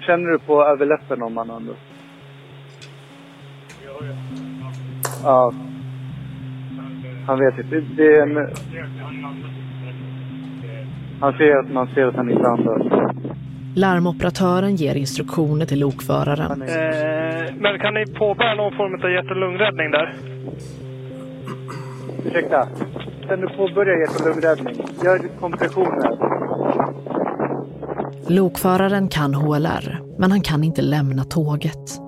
Känner 0.00 0.30
du 0.30 0.38
på 0.38 0.64
överläppen 0.64 1.22
om 1.22 1.36
han 1.36 1.50
andas? 1.50 1.76
Ja. 5.24 5.52
Han 7.30 7.38
vet 7.38 7.58
inte. 7.58 7.80
Det 7.96 8.16
är 8.16 8.22
en... 8.22 8.36
Han 11.20 11.32
ser 11.32 11.58
att 11.58 11.72
man 11.72 11.88
ser 11.94 12.06
att 12.06 12.14
han 12.14 12.30
inte 12.30 12.48
andas. 12.48 12.82
Larmoperatören 13.76 14.76
ger 14.76 14.94
instruktioner 14.94 15.66
till 15.66 15.80
lokföraren. 15.80 16.62
Eh, 16.62 17.54
men 17.58 17.78
kan 17.78 17.94
ni 17.94 18.06
påbörja 18.06 18.54
någon 18.54 18.76
form 18.76 18.94
av 18.94 19.10
hjärt-lungräddning 19.10 19.90
där? 19.90 20.14
Ursäkta. 22.26 22.68
Kan 23.28 23.40
du 23.40 23.48
påbörja 23.48 23.92
hjärt-lungräddning? 23.92 24.74
Gör 25.04 25.18
kompressioner. 25.40 26.10
Lokföraren 28.28 29.08
kan 29.08 29.34
HLR, 29.34 30.00
men 30.18 30.30
han 30.30 30.40
kan 30.40 30.64
inte 30.64 30.82
lämna 30.82 31.24
tåget. 31.24 32.00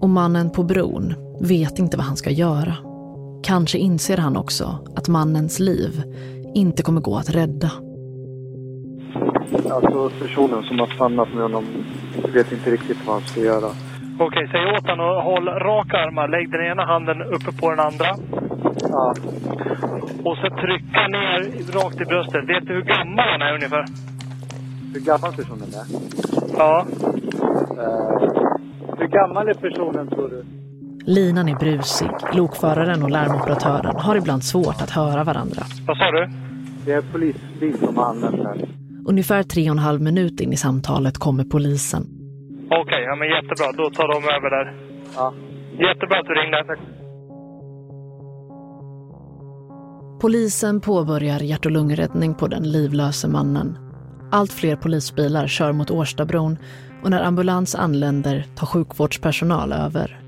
Och 0.00 0.08
mannen 0.08 0.50
på 0.50 0.62
bron 0.62 1.14
vet 1.40 1.78
inte 1.78 1.96
vad 1.96 2.06
han 2.06 2.16
ska 2.16 2.30
göra. 2.30 2.93
Kanske 3.44 3.78
inser 3.78 4.16
han 4.16 4.36
också 4.36 4.78
att 4.96 5.08
mannens 5.08 5.60
liv 5.60 6.02
inte 6.54 6.82
kommer 6.82 7.00
gå 7.00 7.16
att 7.16 7.30
rädda. 7.30 7.70
Alltså 9.70 10.10
personen 10.22 10.62
som 10.62 10.78
har 10.78 10.86
stannat 10.86 11.28
med 11.34 11.42
honom 11.42 11.64
vet 12.34 12.52
inte 12.52 12.70
riktigt 12.70 13.06
vad 13.06 13.14
han 13.14 13.24
ska 13.24 13.40
göra. 13.40 13.70
Okej, 14.18 14.48
säg 14.52 14.66
åt 14.76 14.88
honom 14.90 15.18
att 15.18 15.24
håll 15.24 15.48
raka 15.48 15.96
armar. 15.96 16.28
Lägg 16.28 16.50
den 16.50 16.66
ena 16.66 16.84
handen 16.86 17.22
uppe 17.22 17.60
på 17.60 17.70
den 17.70 17.80
andra. 17.80 18.06
Ja. 18.82 19.14
Och 20.24 20.36
så 20.36 20.48
trycka 20.62 21.08
ner 21.08 21.38
rakt 21.72 22.00
i 22.00 22.04
bröstet. 22.04 22.48
Vet 22.48 22.66
du 22.66 22.72
hur 22.74 22.82
gammal 22.82 23.28
han 23.28 23.42
är 23.42 23.54
ungefär? 23.54 23.84
Hur 24.94 25.00
gammal 25.00 25.32
personen 25.32 25.68
är? 25.80 25.86
Ja. 26.58 26.86
Uh, 27.70 28.30
hur 28.98 29.06
gammal 29.06 29.48
är 29.48 29.54
personen 29.54 30.08
tror 30.08 30.28
du? 30.28 30.63
Linan 31.06 31.48
är 31.48 31.54
brusig. 31.54 32.08
Lokföraren 32.32 33.02
och 33.02 33.10
larmoperatören 33.10 33.96
har 33.96 34.16
ibland 34.16 34.44
svårt 34.44 34.82
att 34.82 34.90
höra 34.90 35.24
varandra. 35.24 35.62
Vad 35.86 35.96
sa 35.96 36.10
du? 36.10 36.30
Det 36.84 36.92
är 36.92 37.02
polisbil 37.12 37.78
som 37.78 37.96
har 37.96 38.04
använt 38.04 38.36
den. 38.36 38.68
Ungefär 39.06 39.42
tre 39.42 39.62
och 39.62 39.76
en 39.76 39.78
halv 39.78 40.00
minut 40.00 40.40
in 40.40 40.52
i 40.52 40.56
samtalet 40.56 41.18
kommer 41.18 41.44
polisen. 41.44 42.02
Okej, 42.66 42.80
okay, 42.82 43.02
ja, 43.02 43.16
men 43.16 43.28
jättebra. 43.28 43.72
Då 43.72 43.90
tar 43.90 44.08
de 44.08 44.24
över 44.36 44.50
där. 44.50 44.74
Ja. 45.16 45.34
Jättebra 45.70 46.20
att 46.20 46.26
du 46.26 46.34
ringde. 46.34 46.76
Polisen 50.20 50.80
påbörjar 50.80 51.40
hjärt 51.40 51.66
och 51.66 51.72
lungräddning 51.72 52.34
på 52.34 52.46
den 52.46 52.72
livlöse 52.72 53.28
mannen. 53.28 53.78
Allt 54.32 54.52
fler 54.52 54.76
polisbilar 54.76 55.46
kör 55.46 55.72
mot 55.72 55.90
Årstabron 55.90 56.58
och 57.02 57.10
när 57.10 57.22
ambulans 57.22 57.74
anländer 57.74 58.46
tar 58.56 58.66
sjukvårdspersonal 58.66 59.72
över. 59.72 60.23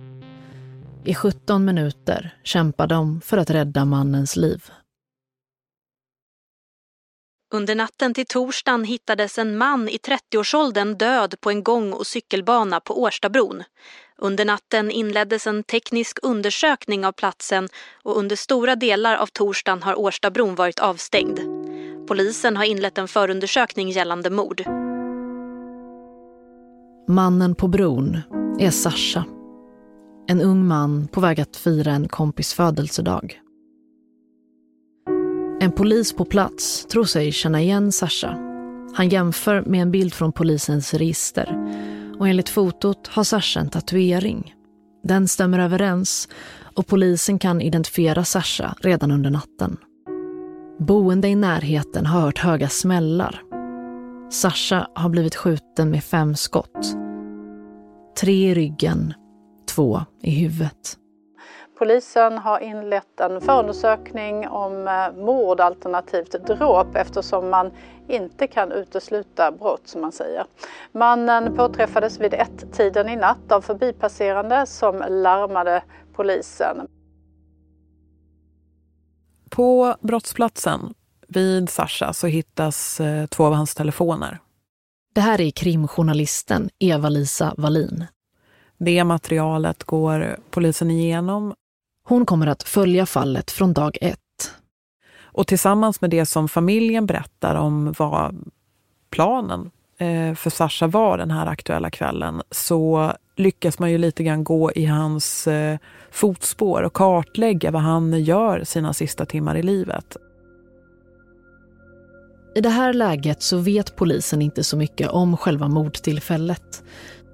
I 1.06 1.14
17 1.14 1.64
minuter 1.64 2.34
kämpar 2.42 2.86
de 2.86 3.20
för 3.20 3.38
att 3.38 3.50
rädda 3.50 3.84
mannens 3.84 4.36
liv. 4.36 4.64
Under 7.54 7.74
natten 7.74 8.14
till 8.14 8.26
torsdagen 8.26 8.84
hittades 8.84 9.38
en 9.38 9.58
man 9.58 9.88
i 9.88 9.96
30-årsåldern 9.96 10.94
död 10.94 11.34
på 11.40 11.50
en 11.50 11.62
gång 11.62 11.92
och 11.92 12.06
cykelbana 12.06 12.80
på 12.80 13.02
Årstabron. 13.02 13.62
Under 14.18 14.44
natten 14.44 14.90
inleddes 14.90 15.46
en 15.46 15.62
teknisk 15.62 16.18
undersökning 16.22 17.06
av 17.06 17.12
platsen 17.12 17.68
och 18.02 18.18
under 18.18 18.36
stora 18.36 18.76
delar 18.76 19.16
av 19.16 19.26
torsdagen 19.26 19.82
har 19.82 19.98
Årstabron 19.98 20.54
varit 20.54 20.80
avstängd. 20.80 21.40
Polisen 22.08 22.56
har 22.56 22.64
inlett 22.64 22.98
en 22.98 23.08
förundersökning 23.08 23.90
gällande 23.90 24.30
mord. 24.30 24.62
Mannen 27.08 27.54
på 27.54 27.68
bron 27.68 28.22
är 28.60 28.70
Sasha. 28.70 29.35
En 30.28 30.40
ung 30.40 30.66
man 30.66 31.08
på 31.08 31.20
väg 31.20 31.40
att 31.40 31.56
fira 31.56 31.92
en 31.92 32.08
kompis 32.08 32.54
födelsedag. 32.54 33.40
En 35.60 35.72
polis 35.72 36.12
på 36.12 36.24
plats 36.24 36.86
tror 36.86 37.04
sig 37.04 37.32
känna 37.32 37.62
igen 37.62 37.92
Sasha. 37.92 38.38
Han 38.94 39.08
jämför 39.08 39.62
med 39.62 39.82
en 39.82 39.90
bild 39.90 40.14
från 40.14 40.32
polisens 40.32 40.94
register 40.94 41.56
och 42.18 42.28
enligt 42.28 42.48
fotot 42.48 43.06
har 43.06 43.24
Sasha 43.24 43.60
en 43.60 43.68
tatuering. 43.68 44.54
Den 45.04 45.28
stämmer 45.28 45.58
överens 45.58 46.28
och 46.76 46.86
polisen 46.86 47.38
kan 47.38 47.60
identifiera 47.60 48.24
Sasha 48.24 48.74
redan 48.80 49.10
under 49.10 49.30
natten. 49.30 49.76
Boende 50.78 51.28
i 51.28 51.34
närheten 51.34 52.06
har 52.06 52.20
hört 52.20 52.38
höga 52.38 52.68
smällar. 52.68 53.42
Sasha 54.30 54.88
har 54.94 55.08
blivit 55.08 55.36
skjuten 55.36 55.90
med 55.90 56.04
fem 56.04 56.36
skott. 56.36 56.96
Tre 58.20 58.50
i 58.50 58.54
ryggen, 58.54 59.14
två 59.76 60.00
i 60.22 60.30
huvudet. 60.30 60.98
Polisen 61.78 62.38
har 62.38 62.60
inlett 62.60 63.20
en 63.20 63.40
förundersökning 63.40 64.48
om 64.48 64.88
eh, 64.88 65.24
mord 65.24 65.60
alternativt 65.60 66.46
dråp 66.46 66.96
eftersom 66.96 67.50
man 67.50 67.70
inte 68.08 68.46
kan 68.46 68.72
utesluta 68.72 69.52
brott 69.52 69.82
som 69.84 70.00
man 70.00 70.12
säger. 70.12 70.44
Mannen 70.92 71.56
påträffades 71.56 72.20
vid 72.20 72.34
ett-tiden 72.34 73.08
i 73.08 73.16
natt 73.16 73.52
av 73.52 73.60
förbipasserande 73.60 74.66
som 74.66 75.04
larmade 75.08 75.82
polisen. 76.12 76.88
På 79.50 79.96
brottsplatsen 80.00 80.94
vid 81.28 81.70
Sasha 81.70 82.12
så 82.12 82.26
hittas 82.26 83.00
eh, 83.00 83.26
två 83.26 83.44
av 83.44 83.52
hans 83.52 83.74
telefoner. 83.74 84.38
Det 85.14 85.20
här 85.20 85.40
är 85.40 85.50
krimjournalisten 85.50 86.68
Eva-Lisa 86.78 87.54
Wallin. 87.56 88.06
Det 88.78 89.04
materialet 89.04 89.84
går 89.84 90.36
polisen 90.50 90.90
igenom. 90.90 91.54
Hon 92.04 92.26
kommer 92.26 92.46
att 92.46 92.62
följa 92.62 93.06
fallet 93.06 93.50
från 93.50 93.72
dag 93.72 93.98
ett. 94.00 94.20
Och 95.20 95.46
tillsammans 95.46 96.00
med 96.00 96.10
det 96.10 96.26
som 96.26 96.48
familjen 96.48 97.06
berättar 97.06 97.54
om 97.54 97.94
vad 97.98 98.50
planen 99.10 99.70
eh, 99.98 100.34
för 100.34 100.50
Sasha 100.50 100.86
var 100.86 101.18
den 101.18 101.30
här 101.30 101.46
aktuella 101.46 101.90
kvällen 101.90 102.42
så 102.50 103.12
lyckas 103.36 103.78
man 103.78 103.90
ju 103.90 103.98
lite 103.98 104.24
grann 104.24 104.44
gå 104.44 104.72
i 104.72 104.84
hans 104.84 105.46
eh, 105.46 105.78
fotspår 106.10 106.82
och 106.82 106.92
kartlägga 106.92 107.70
vad 107.70 107.82
han 107.82 108.22
gör 108.22 108.64
sina 108.64 108.92
sista 108.92 109.26
timmar 109.26 109.56
i 109.56 109.62
livet. 109.62 110.16
I 112.54 112.60
det 112.60 112.68
här 112.68 112.92
läget 112.92 113.42
så 113.42 113.58
vet 113.58 113.96
polisen 113.96 114.42
inte 114.42 114.64
så 114.64 114.76
mycket 114.76 115.10
om 115.10 115.36
själva 115.36 115.68
mordtillfället. 115.68 116.82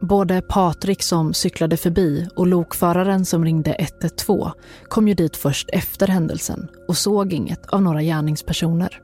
Både 0.03 0.43
Patrik 0.43 1.03
som 1.03 1.35
cyklade 1.35 1.77
förbi 1.77 2.29
och 2.37 2.47
lokföraren 2.47 3.25
som 3.25 3.45
ringde 3.45 3.77
112 3.79 4.51
kom 4.89 5.09
ju 5.09 5.15
dit 5.15 5.37
först 5.37 5.69
efter 5.73 6.07
händelsen 6.07 6.69
och 6.89 6.97
såg 6.97 7.33
inget 7.33 7.67
av 7.67 7.83
några 7.83 8.03
gärningspersoner. 8.03 9.01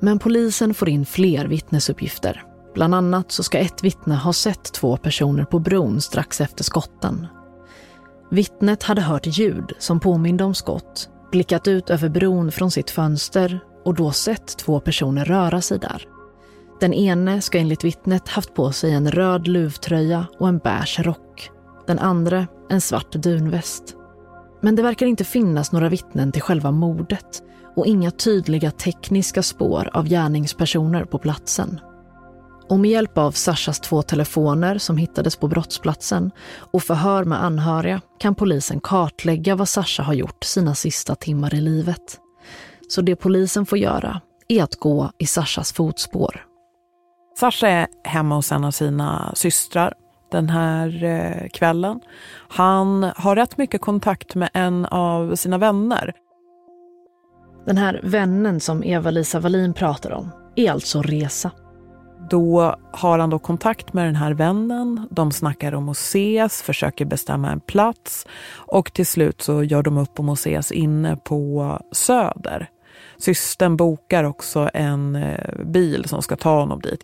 Men 0.00 0.18
polisen 0.18 0.74
får 0.74 0.88
in 0.88 1.06
fler 1.06 1.46
vittnesuppgifter. 1.46 2.44
Bland 2.74 2.94
annat 2.94 3.32
så 3.32 3.42
ska 3.42 3.58
ett 3.58 3.84
vittne 3.84 4.14
ha 4.14 4.32
sett 4.32 4.72
två 4.72 4.96
personer 4.96 5.44
på 5.44 5.58
bron 5.58 6.00
strax 6.00 6.40
efter 6.40 6.64
skotten. 6.64 7.26
Vittnet 8.30 8.82
hade 8.82 9.02
hört 9.02 9.26
ljud 9.26 9.72
som 9.78 10.00
påminde 10.00 10.44
om 10.44 10.54
skott, 10.54 11.08
blickat 11.32 11.68
ut 11.68 11.90
över 11.90 12.08
bron 12.08 12.52
från 12.52 12.70
sitt 12.70 12.90
fönster 12.90 13.60
och 13.84 13.94
då 13.94 14.10
sett 14.10 14.58
två 14.58 14.80
personer 14.80 15.24
röra 15.24 15.60
sig 15.60 15.78
där. 15.78 16.17
Den 16.80 16.94
ene 16.94 17.40
ska 17.40 17.58
enligt 17.58 17.84
vittnet 17.84 18.28
haft 18.28 18.54
på 18.54 18.72
sig 18.72 18.92
en 18.92 19.10
röd 19.10 19.48
luvtröja 19.48 20.26
och 20.38 20.48
en 20.48 20.58
beige 20.58 21.00
rock. 21.02 21.50
Den 21.86 21.98
andra 21.98 22.46
en 22.70 22.80
svart 22.80 23.12
dunväst. 23.12 23.94
Men 24.60 24.76
det 24.76 24.82
verkar 24.82 25.06
inte 25.06 25.24
finnas 25.24 25.72
några 25.72 25.88
vittnen 25.88 26.32
till 26.32 26.42
själva 26.42 26.70
mordet 26.70 27.42
och 27.76 27.86
inga 27.86 28.10
tydliga 28.10 28.70
tekniska 28.70 29.42
spår 29.42 29.90
av 29.92 30.08
gärningspersoner 30.08 31.04
på 31.04 31.18
platsen. 31.18 31.80
Och 32.68 32.78
med 32.78 32.90
hjälp 32.90 33.18
av 33.18 33.32
Sashas 33.32 33.80
två 33.80 34.02
telefoner 34.02 34.78
som 34.78 34.96
hittades 34.96 35.36
på 35.36 35.48
brottsplatsen 35.48 36.30
och 36.72 36.82
förhör 36.82 37.24
med 37.24 37.44
anhöriga 37.44 38.00
kan 38.18 38.34
polisen 38.34 38.80
kartlägga 38.80 39.56
vad 39.56 39.68
Sasha 39.68 40.02
har 40.02 40.14
gjort 40.14 40.44
sina 40.44 40.74
sista 40.74 41.14
timmar 41.14 41.54
i 41.54 41.60
livet. 41.60 42.18
Så 42.88 43.00
det 43.00 43.16
polisen 43.16 43.66
får 43.66 43.78
göra 43.78 44.20
är 44.48 44.62
att 44.62 44.76
gå 44.76 45.10
i 45.18 45.26
Sashas 45.26 45.72
fotspår. 45.72 46.47
Sasha 47.38 47.68
är 47.68 47.86
hemma 48.04 48.34
hos 48.34 48.52
en 48.52 48.64
av 48.64 48.70
sina 48.70 49.32
systrar 49.34 49.94
den 50.30 50.50
här 50.50 51.04
eh, 51.04 51.48
kvällen. 51.48 52.00
Han 52.48 53.02
har 53.16 53.36
rätt 53.36 53.58
mycket 53.58 53.80
kontakt 53.80 54.34
med 54.34 54.50
en 54.54 54.86
av 54.86 55.34
sina 55.34 55.58
vänner. 55.58 56.12
Den 57.66 57.76
här 57.76 58.00
vännen 58.02 58.60
som 58.60 58.84
Eva-Lisa 58.84 59.40
Wallin 59.40 59.74
pratar 59.74 60.12
om 60.12 60.30
är 60.56 60.70
alltså 60.70 61.02
Resa. 61.02 61.50
Då 62.30 62.76
har 62.92 63.18
han 63.18 63.30
då 63.30 63.38
kontakt 63.38 63.92
med 63.92 64.06
den 64.06 64.16
här 64.16 64.34
vännen. 64.34 65.08
De 65.10 65.32
snackar 65.32 65.74
om 65.74 65.88
att 65.88 65.96
ses, 65.96 66.62
försöker 66.62 67.04
bestämma 67.04 67.50
en 67.50 67.60
plats 67.60 68.26
och 68.54 68.92
till 68.92 69.06
slut 69.06 69.42
så 69.42 69.62
gör 69.62 69.82
de 69.82 69.98
upp 69.98 70.20
om 70.20 70.28
att 70.28 70.38
ses 70.38 70.72
inne 70.72 71.16
på 71.16 71.78
Söder. 71.92 72.70
Systern 73.18 73.76
bokar 73.76 74.24
också 74.24 74.70
en 74.74 75.16
eh, 75.16 75.64
bil 75.64 76.04
som 76.08 76.22
ska 76.22 76.36
ta 76.36 76.60
honom 76.60 76.80
dit. 76.80 77.00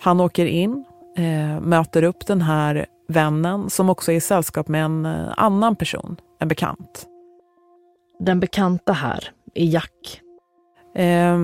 Han 0.00 0.20
åker 0.20 0.46
in, 0.46 0.84
eh, 1.16 1.60
möter 1.60 2.02
upp 2.02 2.26
den 2.26 2.42
här 2.42 2.86
vännen 3.08 3.70
som 3.70 3.90
också 3.90 4.12
är 4.12 4.16
i 4.16 4.20
sällskap 4.20 4.68
med 4.68 4.84
en 4.84 5.06
eh, 5.06 5.32
annan 5.36 5.76
person, 5.76 6.16
en 6.40 6.48
bekant. 6.48 7.06
Den 8.18 8.40
bekanta 8.40 8.92
här 8.92 9.30
är 9.54 9.64
Jack. 9.64 10.20
Eh, 10.94 11.38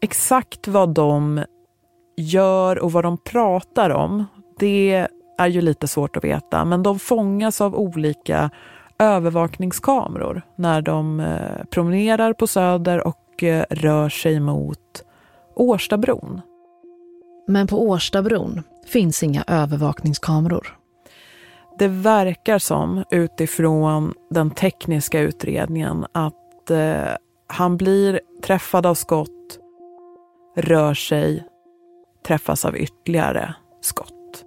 exakt 0.00 0.68
vad 0.68 0.88
de 0.88 1.44
gör 2.16 2.78
och 2.78 2.92
vad 2.92 3.04
de 3.04 3.18
pratar 3.18 3.90
om, 3.90 4.24
det 4.58 5.06
är 5.38 5.46
ju 5.46 5.60
lite 5.60 5.88
svårt 5.88 6.16
att 6.16 6.24
veta. 6.24 6.64
Men 6.64 6.82
de 6.82 6.98
fångas 6.98 7.60
av 7.60 7.74
olika 7.74 8.50
övervakningskameror 8.98 10.42
när 10.56 10.82
de 10.82 11.20
eh, 11.20 11.64
promenerar 11.70 12.32
på 12.32 12.46
Söder 12.46 13.06
och 13.06 13.44
rör 13.70 14.08
sig 14.08 14.40
mot 14.40 15.04
Årstabron. 15.54 16.40
Men 17.46 17.66
på 17.66 17.82
Årstabron 17.82 18.62
finns 18.86 19.22
inga 19.22 19.44
övervakningskameror. 19.46 20.78
Det 21.78 21.88
verkar 21.88 22.58
som, 22.58 23.04
utifrån 23.10 24.14
den 24.30 24.50
tekniska 24.50 25.20
utredningen, 25.20 26.06
att 26.12 26.70
eh, 26.70 27.16
han 27.46 27.76
blir 27.76 28.20
träffad 28.42 28.86
av 28.86 28.94
skott, 28.94 29.58
rör 30.56 30.94
sig, 30.94 31.46
träffas 32.26 32.64
av 32.64 32.76
ytterligare 32.76 33.54
skott. 33.80 34.44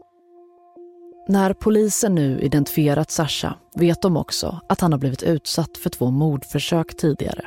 När 1.27 1.53
polisen 1.53 2.15
nu 2.15 2.39
identifierat 2.41 3.11
Sasha 3.11 3.55
vet 3.75 4.01
de 4.01 4.17
också 4.17 4.59
att 4.69 4.81
han 4.81 4.91
har 4.91 4.99
blivit 4.99 5.23
utsatt 5.23 5.77
för 5.77 5.89
två 5.89 6.11
mordförsök 6.11 6.97
tidigare. 6.97 7.45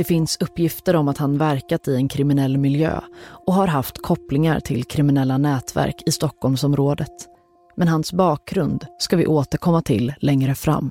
Det 0.00 0.04
finns 0.04 0.36
uppgifter 0.40 0.96
om 0.96 1.08
att 1.08 1.18
han 1.18 1.38
verkat 1.38 1.88
i 1.88 1.94
en 1.96 2.08
kriminell 2.08 2.58
miljö 2.58 3.00
och 3.46 3.54
har 3.54 3.66
haft 3.66 4.02
kopplingar 4.02 4.60
till 4.60 4.84
kriminella 4.84 5.38
nätverk 5.38 6.02
i 6.06 6.12
Stockholmsområdet. 6.12 7.12
Men 7.76 7.88
hans 7.88 8.12
bakgrund 8.12 8.86
ska 8.98 9.16
vi 9.16 9.26
återkomma 9.26 9.82
till 9.82 10.14
längre 10.20 10.54
fram. 10.54 10.90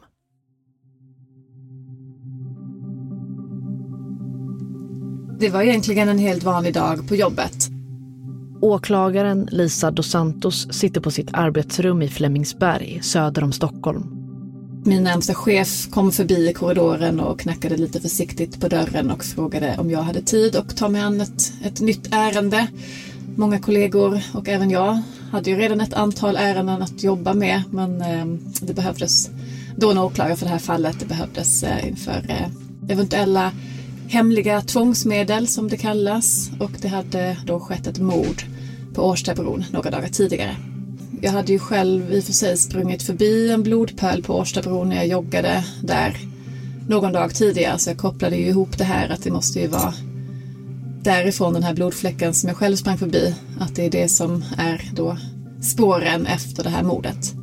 Det 5.40 5.50
var 5.50 5.62
egentligen 5.62 6.10
en 6.10 6.20
helt 6.20 6.44
vanlig 6.44 6.74
dag 6.74 7.08
på 7.08 7.16
jobbet. 7.16 7.68
Åklagaren 8.62 9.48
Lisa 9.52 9.92
dos 9.92 10.12
Santos 10.12 10.74
sitter 10.74 11.02
på 11.02 11.12
sitt 11.12 11.30
arbetsrum 11.34 12.02
i 12.02 12.08
Flemingsberg 12.08 13.00
söder 13.04 13.44
om 13.44 13.52
Stockholm. 13.52 14.19
Min 14.90 15.04
närmsta 15.04 15.34
chef 15.34 15.90
kom 15.90 16.12
förbi 16.12 16.50
i 16.50 16.54
korridoren 16.54 17.20
och 17.20 17.40
knackade 17.40 17.78
lite 17.78 18.02
försiktigt 18.02 18.62
på 18.62 18.68
dörren 18.68 19.12
och 19.12 19.24
frågade 19.24 19.76
om 19.78 19.92
jag 19.92 20.02
hade 20.02 20.22
tid 20.22 20.56
att 20.56 20.78
ta 20.78 20.90
mig 20.90 21.02
an 21.02 21.22
ett, 21.22 21.54
ett 21.64 21.82
nytt 21.82 22.08
ärende. 22.12 22.68
Många 23.36 23.60
kollegor 23.60 24.22
och 24.34 24.48
även 24.48 24.70
jag 24.70 25.02
hade 25.32 25.50
ju 25.50 25.58
redan 25.58 25.82
ett 25.82 25.94
antal 25.94 26.36
ärenden 26.36 26.82
att 26.82 27.04
jobba 27.04 27.34
med 27.34 27.64
men 27.72 28.02
eh, 28.02 28.26
det 28.62 28.74
behövdes 28.74 29.30
då 29.76 29.92
en 29.92 29.98
åklagare 29.98 30.36
för 30.36 30.46
det 30.46 30.52
här 30.52 30.60
fallet. 30.60 31.00
Det 31.00 31.06
behövdes 31.06 31.64
eh, 31.64 31.88
inför 31.88 32.26
eh, 32.30 32.92
eventuella 32.92 33.52
hemliga 34.08 34.62
tvångsmedel 34.62 35.48
som 35.48 35.70
det 35.70 35.78
kallas 35.78 36.52
och 36.60 36.72
det 36.82 36.88
hade 36.88 37.38
då 37.46 37.60
skett 37.60 37.88
ett 37.88 38.00
mord 38.00 38.44
på 38.94 39.02
Årstabron 39.02 39.66
några 39.72 39.92
dagar 39.92 40.08
tidigare. 40.08 40.56
Jag 41.22 41.32
hade 41.32 41.52
ju 41.52 41.60
själv 41.60 42.14
i 42.14 42.20
och 42.20 42.24
för 42.24 42.34
sig 42.34 42.58
sprungit 42.58 43.04
förbi 43.04 43.52
en 43.52 43.64
blodpöl 43.64 44.24
på 44.24 44.34
Årstabron 44.34 44.90
när 44.90 44.96
jag 44.96 45.08
joggade 45.08 45.64
där 45.84 46.18
någon 46.88 47.14
dag 47.14 47.36
tidigare 47.36 47.80
så 47.80 47.90
jag 47.90 47.98
kopplade 47.98 48.36
ju 48.36 48.48
ihop 48.48 48.78
det 48.78 48.84
här 48.84 49.10
att 49.10 49.24
det 49.24 49.32
måste 49.32 49.60
ju 49.60 49.68
vara 49.68 49.94
därifrån 51.02 51.54
den 51.54 51.64
här 51.64 51.74
blodfläcken 51.74 52.34
som 52.34 52.48
jag 52.48 52.58
själv 52.58 52.76
sprang 52.76 52.98
förbi 52.98 53.36
att 53.60 53.76
det 53.76 53.86
är 53.86 53.90
det 53.90 54.10
som 54.10 54.44
är 54.58 54.90
då 54.94 55.18
spåren 55.62 56.26
efter 56.26 56.64
det 56.64 56.70
här 56.70 56.84
mordet. 56.84 57.34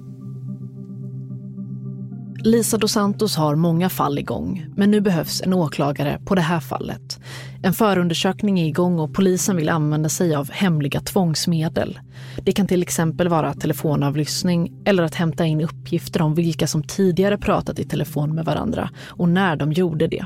Lisa 2.38 2.78
dos 2.78 2.92
Santos 2.92 3.36
har 3.36 3.56
många 3.56 3.88
fall 3.88 4.18
igång, 4.18 4.66
men 4.76 4.90
nu 4.90 5.00
behövs 5.00 5.42
en 5.42 5.52
åklagare 5.52 6.20
på 6.24 6.34
det 6.34 6.40
här 6.40 6.60
fallet. 6.60 7.18
En 7.66 7.72
förundersökning 7.72 8.60
är 8.60 8.66
igång 8.66 8.98
och 8.98 9.14
polisen 9.14 9.56
vill 9.56 9.68
använda 9.68 10.08
sig 10.08 10.34
av 10.34 10.50
hemliga 10.50 11.00
tvångsmedel. 11.00 11.98
Det 12.42 12.52
kan 12.52 12.66
till 12.66 12.82
exempel 12.82 13.28
vara 13.28 13.54
telefonavlyssning 13.54 14.72
eller 14.84 15.02
att 15.02 15.14
hämta 15.14 15.46
in 15.46 15.60
uppgifter 15.60 16.22
om 16.22 16.34
vilka 16.34 16.66
som 16.66 16.82
tidigare 16.82 17.38
pratat 17.38 17.78
i 17.78 17.84
telefon 17.84 18.34
med 18.34 18.44
varandra 18.44 18.90
och 19.06 19.28
när 19.28 19.56
de 19.56 19.72
gjorde 19.72 20.06
det. 20.06 20.24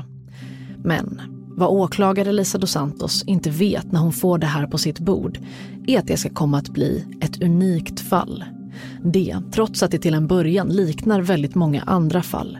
Men 0.77 1.21
vad 1.47 1.69
åklagare 1.69 2.31
Lisa 2.31 2.57
dos 2.57 2.71
Santos 2.71 3.23
inte 3.23 3.49
vet 3.49 3.91
när 3.91 3.99
hon 3.99 4.13
får 4.13 4.37
det 4.37 4.47
här 4.47 4.67
på 4.67 4.77
sitt 4.77 4.99
bord 4.99 5.39
är 5.87 5.99
att 5.99 6.07
det 6.07 6.17
ska 6.17 6.29
komma 6.29 6.57
att 6.57 6.69
bli 6.69 7.05
ett 7.21 7.41
unikt 7.41 7.99
fall. 7.99 8.43
Det 9.03 9.37
trots 9.51 9.83
att 9.83 9.91
det 9.91 9.99
till 9.99 10.13
en 10.13 10.27
början 10.27 10.67
liknar 10.67 11.21
väldigt 11.21 11.55
många 11.55 11.81
andra 11.81 12.21
fall. 12.21 12.57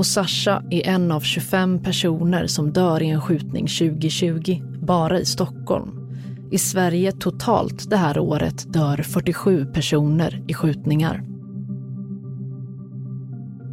Och 0.00 0.06
Sasha 0.06 0.62
är 0.70 0.86
en 0.86 1.12
av 1.12 1.20
25 1.20 1.82
personer 1.82 2.46
som 2.46 2.72
dör 2.72 3.02
i 3.02 3.08
en 3.08 3.20
skjutning 3.20 3.66
2020, 3.66 4.62
bara 4.82 5.20
i 5.20 5.24
Stockholm. 5.24 5.90
I 6.50 6.58
Sverige 6.58 7.12
totalt 7.12 7.90
det 7.90 7.96
här 7.96 8.18
året 8.18 8.72
dör 8.72 8.96
47 8.96 9.66
personer 9.66 10.44
i 10.48 10.54
skjutningar. 10.54 11.22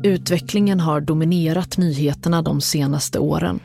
Utvecklingen 0.04 0.80
har 0.80 1.02
dominerat 1.02 1.78
nyheterna 1.78 2.42
de 2.42 2.62
senaste 2.62 3.20
åren. 3.20 3.60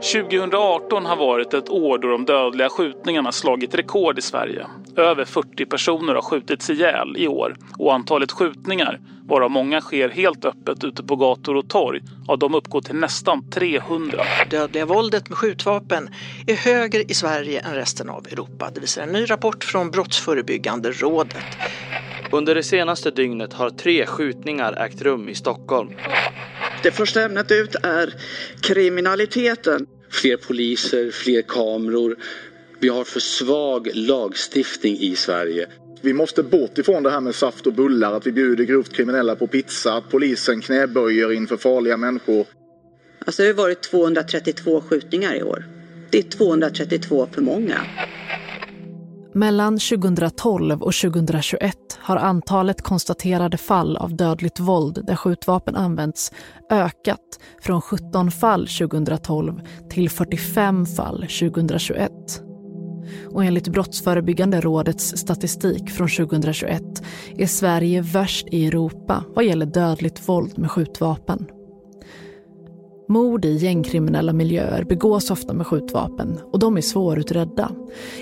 2018 0.00 1.06
har 1.06 1.16
varit 1.16 1.54
ett 1.54 1.68
år 1.68 1.98
då 1.98 2.08
de 2.08 2.24
dödliga 2.24 2.68
skjutningarna 2.68 3.32
slagit 3.32 3.74
rekord 3.74 4.18
i 4.18 4.22
Sverige. 4.22 4.66
Över 4.96 5.24
40 5.24 5.66
personer 5.66 6.14
har 6.14 6.22
skjutits 6.22 6.70
ihjäl 6.70 7.16
i 7.16 7.28
år 7.28 7.56
och 7.78 7.94
antalet 7.94 8.32
skjutningar, 8.32 9.00
varav 9.28 9.50
många 9.50 9.80
sker 9.80 10.08
helt 10.08 10.44
öppet 10.44 10.84
ute 10.84 11.02
på 11.02 11.16
gator 11.16 11.56
och 11.56 11.68
torg, 11.68 12.00
ja, 12.26 12.36
de 12.36 12.54
uppgår 12.54 12.80
till 12.80 12.94
nästan 12.94 13.50
300. 13.50 14.24
Dödliga 14.50 14.86
våldet 14.86 15.28
med 15.28 15.38
skjutvapen 15.38 16.08
är 16.46 16.56
högre 16.56 17.02
i 17.02 17.14
Sverige 17.14 17.60
än 17.60 17.74
resten 17.74 18.08
av 18.08 18.26
Europa. 18.26 18.70
Det 18.74 18.80
visar 18.80 19.02
en 19.02 19.12
ny 19.12 19.30
rapport 19.30 19.64
från 19.64 19.90
Brottsförebyggande 19.90 20.90
rådet. 20.92 21.44
Under 22.32 22.54
det 22.54 22.62
senaste 22.62 23.10
dygnet 23.10 23.52
har 23.52 23.70
tre 23.70 24.06
skjutningar 24.06 24.72
ägt 24.72 25.02
rum 25.02 25.28
i 25.28 25.34
Stockholm. 25.34 25.90
Det 26.82 26.90
första 26.90 27.22
ämnet 27.22 27.50
ut 27.50 27.76
är 27.82 28.14
kriminaliteten. 28.60 29.86
Fler 30.10 30.36
poliser, 30.36 31.10
fler 31.10 31.42
kameror. 31.42 32.16
Vi 32.78 32.88
har 32.88 33.04
för 33.04 33.20
svag 33.20 33.90
lagstiftning 33.94 34.96
i 34.98 35.16
Sverige. 35.16 35.66
Vi 36.00 36.12
måste 36.12 36.42
bort 36.42 36.78
ifrån 36.78 37.02
det 37.02 37.10
här 37.10 37.20
med 37.20 37.34
saft 37.34 37.66
och 37.66 37.72
bullar, 37.72 38.12
att 38.12 38.26
vi 38.26 38.32
bjuder 38.32 38.64
grovt 38.64 38.92
kriminella 38.92 39.36
på 39.36 39.46
pizza, 39.46 39.92
att 39.92 40.10
polisen 40.10 40.60
knäböjer 40.60 41.32
inför 41.32 41.56
farliga 41.56 41.96
människor. 41.96 42.46
Alltså 43.26 43.42
det 43.42 43.48
har 43.48 43.54
varit 43.54 43.82
232 43.82 44.80
skjutningar 44.80 45.34
i 45.34 45.42
år. 45.42 45.64
Det 46.10 46.18
är 46.18 46.22
232 46.22 47.28
för 47.32 47.42
många. 47.42 47.80
Mellan 49.34 49.78
2012 49.78 50.82
och 50.82 50.94
2021 50.94 51.76
har 51.98 52.16
antalet 52.16 52.82
konstaterade 52.82 53.56
fall 53.56 53.96
av 53.96 54.16
dödligt 54.16 54.60
våld 54.60 55.04
där 55.06 55.16
skjutvapen 55.16 55.76
använts 55.76 56.32
ökat 56.70 57.40
från 57.62 57.80
17 57.80 58.30
fall 58.30 58.66
2012 58.66 59.60
till 59.90 60.10
45 60.10 60.86
fall 60.86 61.20
2021. 61.20 62.10
Och 63.32 63.44
enligt 63.44 63.68
Brottsförebyggande 63.68 64.60
rådets 64.60 65.16
statistik 65.16 65.90
från 65.90 66.08
2021 66.08 66.82
är 67.36 67.46
Sverige 67.46 68.00
värst 68.02 68.46
i 68.50 68.66
Europa 68.66 69.24
vad 69.34 69.44
gäller 69.44 69.66
dödligt 69.66 70.28
våld 70.28 70.58
med 70.58 70.70
skjutvapen. 70.70 71.46
Mord 73.10 73.44
i 73.44 73.56
gängkriminella 73.56 74.32
miljöer 74.32 74.84
begås 74.84 75.30
ofta 75.30 75.52
med 75.52 75.66
skjutvapen 75.66 76.40
och 76.52 76.58
de 76.58 76.76
är 76.76 76.80
svårutredda. 76.80 77.72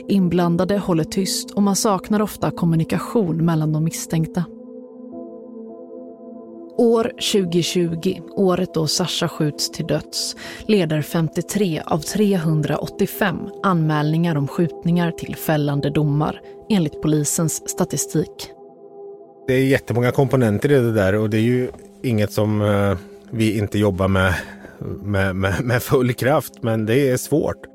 Inblandade 0.08 0.78
håller 0.78 1.04
tyst 1.04 1.50
och 1.50 1.62
man 1.62 1.76
saknar 1.76 2.22
ofta 2.22 2.50
kommunikation 2.50 3.44
mellan 3.44 3.72
de 3.72 3.84
misstänkta. 3.84 4.44
År 6.78 7.04
2020, 7.04 8.20
året 8.30 8.74
då 8.74 8.86
Sasha 8.86 9.28
skjuts 9.28 9.70
till 9.70 9.86
döds, 9.86 10.36
leder 10.66 11.02
53 11.02 11.82
av 11.86 11.98
385 11.98 13.36
anmälningar 13.62 14.36
om 14.36 14.48
skjutningar 14.48 15.10
till 15.10 15.36
fällande 15.36 15.90
domar 15.90 16.40
enligt 16.70 17.02
polisens 17.02 17.70
statistik. 17.70 18.50
Det 19.46 19.54
är 19.54 19.64
jättemånga 19.64 20.10
komponenter 20.10 20.72
i 20.72 20.74
det 20.74 20.92
där 20.92 21.14
och 21.14 21.30
det 21.30 21.36
är 21.36 21.42
ju 21.42 21.70
inget 22.02 22.32
som 22.32 22.62
eh, 22.62 22.98
vi 23.30 23.58
inte 23.58 23.78
jobbar 23.78 24.08
med 24.08 24.34
med, 25.02 25.36
med, 25.36 25.64
med 25.64 25.82
full 25.82 26.12
kraft, 26.12 26.52
men 26.62 26.86
det 26.86 27.10
är 27.10 27.16
svårt. 27.16 27.66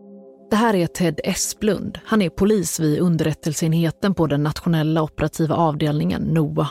Det 0.49 0.55
här 0.55 0.75
är 0.75 0.87
Ted 0.87 1.19
Esplund. 1.23 1.99
Han 2.05 2.21
är 2.21 2.29
polis 2.29 2.79
vid 2.79 2.99
underrättelseenheten 2.99 4.13
på 4.13 4.27
den 4.27 4.43
nationella 4.43 5.01
operativa 5.01 5.55
avdelningen 5.55 6.21
NOA. 6.21 6.67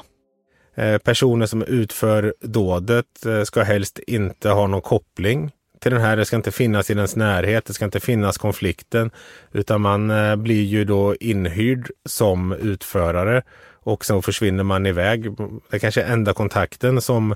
Eh, 0.74 0.98
personer 0.98 1.46
som 1.46 1.62
utför 1.62 2.34
dådet 2.40 3.26
eh, 3.26 3.42
ska 3.42 3.62
helst 3.62 3.98
inte 3.98 4.48
ha 4.48 4.66
någon 4.66 4.80
koppling 4.80 5.50
till 5.80 5.92
den 5.92 6.00
här. 6.00 6.16
Det 6.16 6.24
ska 6.24 6.36
inte 6.36 6.50
finnas 6.50 6.90
i 6.90 6.94
dens 6.94 7.16
närhet, 7.16 7.64
det 7.64 7.72
ska 7.72 7.84
inte 7.84 8.00
finnas 8.00 8.38
konflikten, 8.38 9.10
utan 9.52 9.80
man 9.80 10.10
eh, 10.10 10.36
blir 10.36 10.62
ju 10.62 10.84
då 10.84 11.14
inhyrd 11.14 11.90
som 12.04 12.52
utförare 12.52 13.42
och 13.84 14.04
så 14.04 14.22
försvinner 14.22 14.64
man 14.64 14.86
iväg. 14.86 15.36
Det 15.36 15.76
är 15.76 15.78
kanske 15.78 16.02
är 16.02 16.12
enda 16.12 16.32
kontakten 16.32 17.00
som 17.00 17.34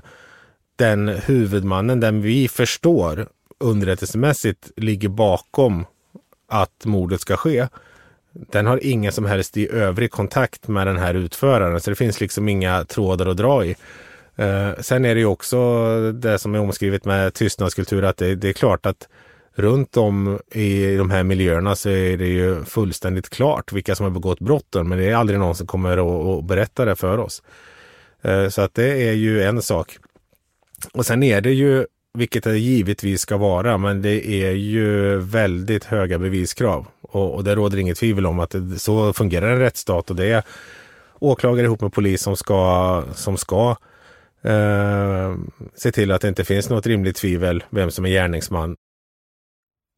den 0.77 1.07
huvudmannen, 1.07 1.99
den 1.99 2.21
vi 2.21 2.47
förstår 2.47 3.27
underrättelsemässigt 3.59 4.71
ligger 4.75 5.09
bakom 5.09 5.85
att 6.47 6.85
mordet 6.85 7.21
ska 7.21 7.37
ske. 7.37 7.67
Den 8.31 8.65
har 8.65 8.79
ingen 8.83 9.11
som 9.11 9.25
helst 9.25 9.57
i 9.57 9.71
övrig 9.71 10.11
kontakt 10.11 10.67
med 10.67 10.87
den 10.87 10.97
här 10.97 11.13
utföraren, 11.13 11.81
så 11.81 11.89
det 11.89 11.95
finns 11.95 12.21
liksom 12.21 12.49
inga 12.49 12.83
trådar 12.83 13.25
att 13.25 13.37
dra 13.37 13.65
i. 13.65 13.75
Eh, 14.35 14.69
sen 14.79 15.05
är 15.05 15.15
det 15.15 15.19
ju 15.19 15.25
också 15.25 15.87
det 16.11 16.39
som 16.39 16.55
är 16.55 16.59
omskrivet 16.59 17.05
med 17.05 17.33
tystnadskultur, 17.33 18.03
att 18.03 18.17
det, 18.17 18.35
det, 18.35 18.49
är 18.49 18.53
klart 18.53 18.85
att 18.85 19.07
runt 19.55 19.97
om 19.97 20.39
i 20.51 20.95
de 20.95 21.11
här 21.11 21.23
miljöerna 21.23 21.75
så 21.75 21.89
är 21.89 22.17
det 22.17 22.27
ju 22.27 22.63
fullständigt 22.63 23.29
klart 23.29 23.73
vilka 23.73 23.95
som 23.95 24.03
har 24.03 24.11
begått 24.11 24.39
brotten, 24.39 24.89
men 24.89 24.97
det 24.97 25.09
är 25.09 25.15
aldrig 25.15 25.39
någon 25.39 25.55
som 25.55 25.67
kommer 25.67 26.37
att, 26.39 26.45
berätta 26.45 26.85
det 26.85 26.95
för 26.95 27.17
oss. 27.17 27.43
Eh, 28.21 28.49
så 28.49 28.61
att 28.61 28.73
det 28.73 29.09
är 29.09 29.13
ju 29.13 29.43
en 29.43 29.61
sak. 29.61 29.97
Och 30.93 31.05
sen 31.05 31.23
är 31.23 31.41
det 31.41 31.53
ju, 31.53 31.85
vilket 32.13 32.43
det 32.43 32.57
givetvis 32.57 33.21
ska 33.21 33.37
vara, 33.37 33.77
men 33.77 34.01
det 34.01 34.27
är 34.27 34.51
ju 34.51 35.17
väldigt 35.17 35.83
höga 35.83 36.19
beviskrav. 36.19 36.87
Och, 37.01 37.35
och 37.35 37.43
det 37.43 37.55
råder 37.55 37.77
inget 37.77 37.97
tvivel 37.97 38.25
om 38.25 38.39
att 38.39 38.49
det, 38.49 38.79
så 38.79 39.13
fungerar 39.13 39.51
en 39.51 39.59
rättsstat 39.59 40.09
och 40.09 40.15
det 40.15 40.25
är 40.25 40.43
åklagare 41.19 41.65
ihop 41.65 41.81
med 41.81 41.93
polis 41.93 42.21
som 42.21 42.37
ska, 42.37 43.03
som 43.15 43.37
ska 43.37 43.75
eh, 44.41 45.35
se 45.75 45.91
till 45.91 46.11
att 46.11 46.21
det 46.21 46.27
inte 46.27 46.45
finns 46.45 46.69
något 46.69 46.87
rimligt 46.87 47.15
tvivel 47.15 47.63
vem 47.69 47.91
som 47.91 48.05
är 48.05 48.09
gärningsman. 48.09 48.75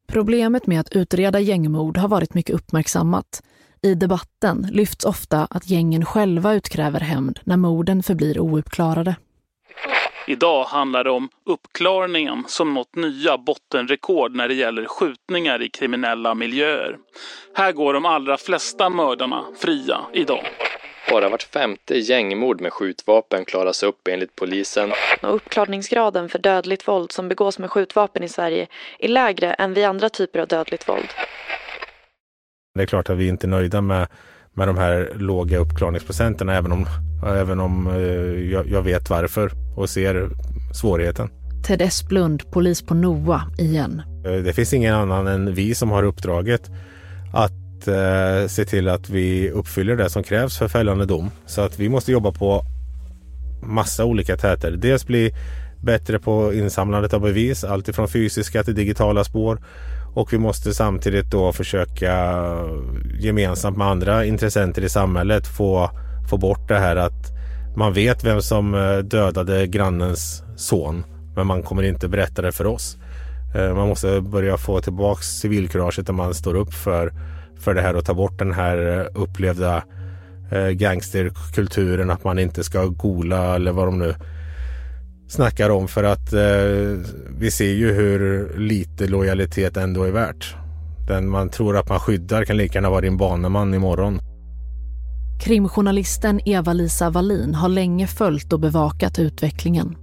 Problemet 0.08 0.66
med 0.66 0.80
att 0.80 0.96
utreda 0.96 1.40
gängmord 1.40 1.96
har 1.96 2.08
varit 2.08 2.34
mycket 2.34 2.54
uppmärksammat. 2.54 3.42
I 3.82 3.94
debatten 3.94 4.68
lyfts 4.72 5.04
ofta 5.04 5.46
att 5.50 5.70
gängen 5.70 6.04
själva 6.04 6.54
utkräver 6.54 7.00
hämnd 7.00 7.40
när 7.44 7.56
morden 7.56 8.02
förblir 8.02 8.38
ouppklarade. 8.38 9.16
Idag 10.30 10.64
handlar 10.64 11.04
det 11.04 11.10
om 11.10 11.28
uppklarningen 11.46 12.44
som 12.46 12.74
nått 12.74 12.96
nya 12.96 13.38
bottenrekord 13.38 14.34
när 14.34 14.48
det 14.48 14.54
gäller 14.54 14.84
skjutningar 14.84 15.62
i 15.62 15.68
kriminella 15.68 16.34
miljöer. 16.34 16.96
Här 17.54 17.72
går 17.72 17.94
de 17.94 18.04
allra 18.04 18.36
flesta 18.36 18.90
mördarna 18.90 19.44
fria 19.58 20.00
idag. 20.12 20.44
Bara 21.10 21.28
vart 21.28 21.42
femte 21.42 21.98
gängmord 21.98 22.60
med 22.60 22.72
skjutvapen 22.72 23.44
klaras 23.44 23.82
upp 23.82 24.08
enligt 24.08 24.36
polisen. 24.36 24.92
Och 25.22 25.34
uppklarningsgraden 25.34 26.28
för 26.28 26.38
dödligt 26.38 26.88
våld 26.88 27.12
som 27.12 27.28
begås 27.28 27.58
med 27.58 27.70
skjutvapen 27.70 28.22
i 28.22 28.28
Sverige 28.28 28.66
är 28.98 29.08
lägre 29.08 29.52
än 29.52 29.74
vid 29.74 29.84
andra 29.84 30.08
typer 30.08 30.40
av 30.40 30.48
dödligt 30.48 30.88
våld. 30.88 31.08
Det 32.74 32.82
är 32.82 32.86
klart 32.86 33.10
att 33.10 33.16
vi 33.16 33.28
inte 33.28 33.46
är 33.46 33.48
nöjda 33.48 33.80
med, 33.80 34.08
med 34.60 34.68
de 34.68 34.78
här 34.78 35.12
låga 35.16 35.58
uppklarningsprocenterna 35.58 36.54
även 36.54 36.72
om, 36.72 36.86
även 37.26 37.60
om 37.60 37.86
eh, 37.86 38.52
jag, 38.52 38.68
jag 38.68 38.82
vet 38.82 39.10
varför 39.10 39.52
och 39.76 39.90
ser 39.90 40.30
svårigheten. 40.74 41.28
Ted 41.66 41.82
Esplund, 41.82 42.50
polis 42.50 42.82
på 42.82 42.94
NOA, 42.94 43.42
igen. 43.58 44.02
Eh, 44.26 44.32
Det 44.32 44.52
finns 44.52 44.72
ingen 44.72 44.94
annan 44.94 45.26
än 45.26 45.54
vi 45.54 45.74
som 45.74 45.90
har 45.90 46.02
uppdraget 46.02 46.70
att 47.32 47.88
eh, 47.88 48.48
se 48.48 48.64
till 48.64 48.88
att 48.88 49.10
vi 49.10 49.50
uppfyller 49.50 49.96
det 49.96 50.10
som 50.10 50.22
krävs 50.22 50.58
för 50.58 50.68
fällande 50.68 51.06
dom. 51.06 51.30
Så 51.46 51.60
att 51.60 51.78
vi 51.78 51.88
måste 51.88 52.12
jobba 52.12 52.32
på 52.32 52.62
massa 53.62 54.04
olika 54.04 54.36
täter. 54.36 54.70
Dels 54.70 55.06
bli 55.06 55.34
bättre 55.82 56.18
på 56.18 56.54
insamlandet 56.54 57.14
av 57.14 57.20
bevis, 57.20 57.64
allt 57.64 57.88
ifrån 57.88 58.08
fysiska 58.08 58.62
till 58.62 58.74
digitala 58.74 59.24
spår. 59.24 59.58
Och 60.14 60.32
vi 60.32 60.38
måste 60.38 60.74
samtidigt 60.74 61.30
då 61.30 61.52
försöka 61.52 62.34
gemensamt 63.20 63.76
med 63.76 63.86
andra 63.86 64.24
intressenter 64.24 64.84
i 64.84 64.88
samhället 64.88 65.46
få, 65.46 65.90
få 66.30 66.36
bort 66.36 66.68
det 66.68 66.78
här 66.78 66.96
att 66.96 67.40
man 67.76 67.92
vet 67.92 68.24
vem 68.24 68.42
som 68.42 68.74
eh, 68.74 68.98
dödade 68.98 69.66
grannens 69.66 70.42
son 70.56 71.04
men 71.36 71.46
man 71.46 71.62
kommer 71.62 71.82
inte 71.82 72.08
berätta 72.08 72.42
det 72.42 72.52
för 72.52 72.66
oss. 72.66 72.96
Eh, 73.54 73.74
man 73.74 73.88
måste 73.88 74.20
börja 74.20 74.56
få 74.56 74.80
tillbaks 74.80 75.26
civilkuraget 75.26 76.06
där 76.06 76.12
man 76.12 76.34
står 76.34 76.54
upp 76.54 76.74
för, 76.74 77.12
för 77.60 77.74
det 77.74 77.82
här 77.82 77.96
och 77.96 78.04
ta 78.04 78.14
bort 78.14 78.38
den 78.38 78.52
här 78.52 78.98
eh, 78.98 79.22
upplevda 79.22 79.82
gangsterkulturen 80.72 82.10
att 82.10 82.24
man 82.24 82.38
inte 82.38 82.64
ska 82.64 82.86
gola 82.86 83.54
eller 83.54 83.72
vad 83.72 83.86
de 83.86 83.98
nu 83.98 84.14
snackar 85.30 85.70
om 85.70 85.88
för 85.88 86.04
att 86.04 86.32
eh, 86.32 86.40
vi 87.38 87.50
ser 87.50 87.72
ju 87.72 87.92
hur 87.92 88.48
lite 88.58 89.06
lojalitet 89.06 89.76
ändå 89.76 90.02
är 90.02 90.12
värt. 90.12 90.56
Den 91.08 91.28
man 91.28 91.50
tror 91.50 91.76
att 91.76 91.88
man 91.88 91.98
skyddar 91.98 92.44
kan 92.44 92.56
lika 92.56 92.74
gärna 92.74 92.90
vara 92.90 93.00
din 93.00 93.16
baneman 93.16 93.74
imorgon. 93.74 94.20
Krimjournalisten 95.40 96.40
Eva-Lisa 96.44 97.10
Wallin 97.10 97.54
har 97.54 97.68
länge 97.68 98.06
följt 98.06 98.52
och 98.52 98.60
bevakat 98.60 99.18
utvecklingen. 99.18 99.96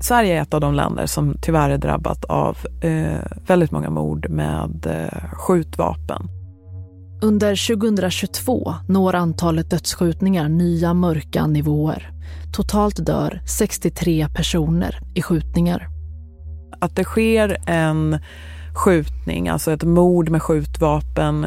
Sverige 0.00 0.38
är 0.38 0.42
ett 0.42 0.54
av 0.54 0.60
de 0.60 0.74
länder 0.74 1.06
som 1.06 1.36
tyvärr 1.42 1.70
är 1.70 1.78
drabbat 1.78 2.24
av 2.24 2.58
eh, 2.80 3.20
väldigt 3.46 3.70
många 3.70 3.90
mord 3.90 4.30
med 4.30 4.86
eh, 4.86 5.28
skjutvapen. 5.32 6.28
Under 7.22 7.76
2022 7.76 8.74
når 8.88 9.14
antalet 9.14 9.70
dödsskjutningar 9.70 10.48
nya 10.48 10.94
mörka 10.94 11.46
nivåer. 11.46 12.13
Totalt 12.54 13.06
dör 13.06 13.42
63 13.46 14.28
personer 14.34 15.00
i 15.14 15.22
skjutningar. 15.22 15.88
Att 16.80 16.96
det 16.96 17.04
sker 17.04 17.56
en 17.66 18.18
skjutning, 18.74 19.48
alltså 19.48 19.72
ett 19.72 19.82
mord 19.82 20.28
med 20.28 20.42
skjutvapen 20.42 21.46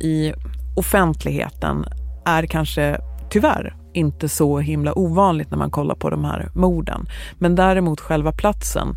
i 0.00 0.32
offentligheten 0.76 1.84
är 2.26 2.46
kanske 2.46 3.00
tyvärr 3.30 3.76
inte 3.94 4.28
så 4.28 4.58
himla 4.58 4.98
ovanligt 4.98 5.50
när 5.50 5.58
man 5.58 5.70
kollar 5.70 5.94
på 5.94 6.10
de 6.10 6.24
här 6.24 6.50
morden. 6.54 7.06
Men 7.38 7.54
däremot 7.54 8.00
själva 8.00 8.32
platsen, 8.32 8.96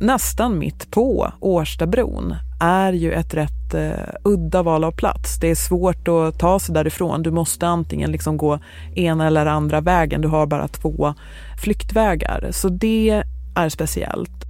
nästan 0.00 0.58
mitt 0.58 0.90
på 0.90 1.32
Årstabron, 1.40 2.34
är 2.60 2.92
ju 2.92 3.12
ett 3.12 3.34
rätt 3.34 3.74
eh, 3.74 4.14
udda 4.24 4.62
val 4.62 4.84
av 4.84 4.92
plats. 4.92 5.38
Det 5.40 5.50
är 5.50 5.54
svårt 5.54 6.08
att 6.08 6.38
ta 6.38 6.58
sig 6.58 6.74
därifrån. 6.74 7.22
Du 7.22 7.30
måste 7.30 7.66
antingen 7.66 8.12
liksom 8.12 8.36
gå 8.36 8.58
ena 8.94 9.26
eller 9.26 9.46
andra 9.46 9.80
vägen. 9.80 10.20
Du 10.20 10.28
har 10.28 10.46
bara 10.46 10.68
två 10.68 11.14
flyktvägar. 11.62 12.48
Så 12.50 12.68
det 12.68 13.22
är 13.54 13.68
speciellt. 13.68 14.46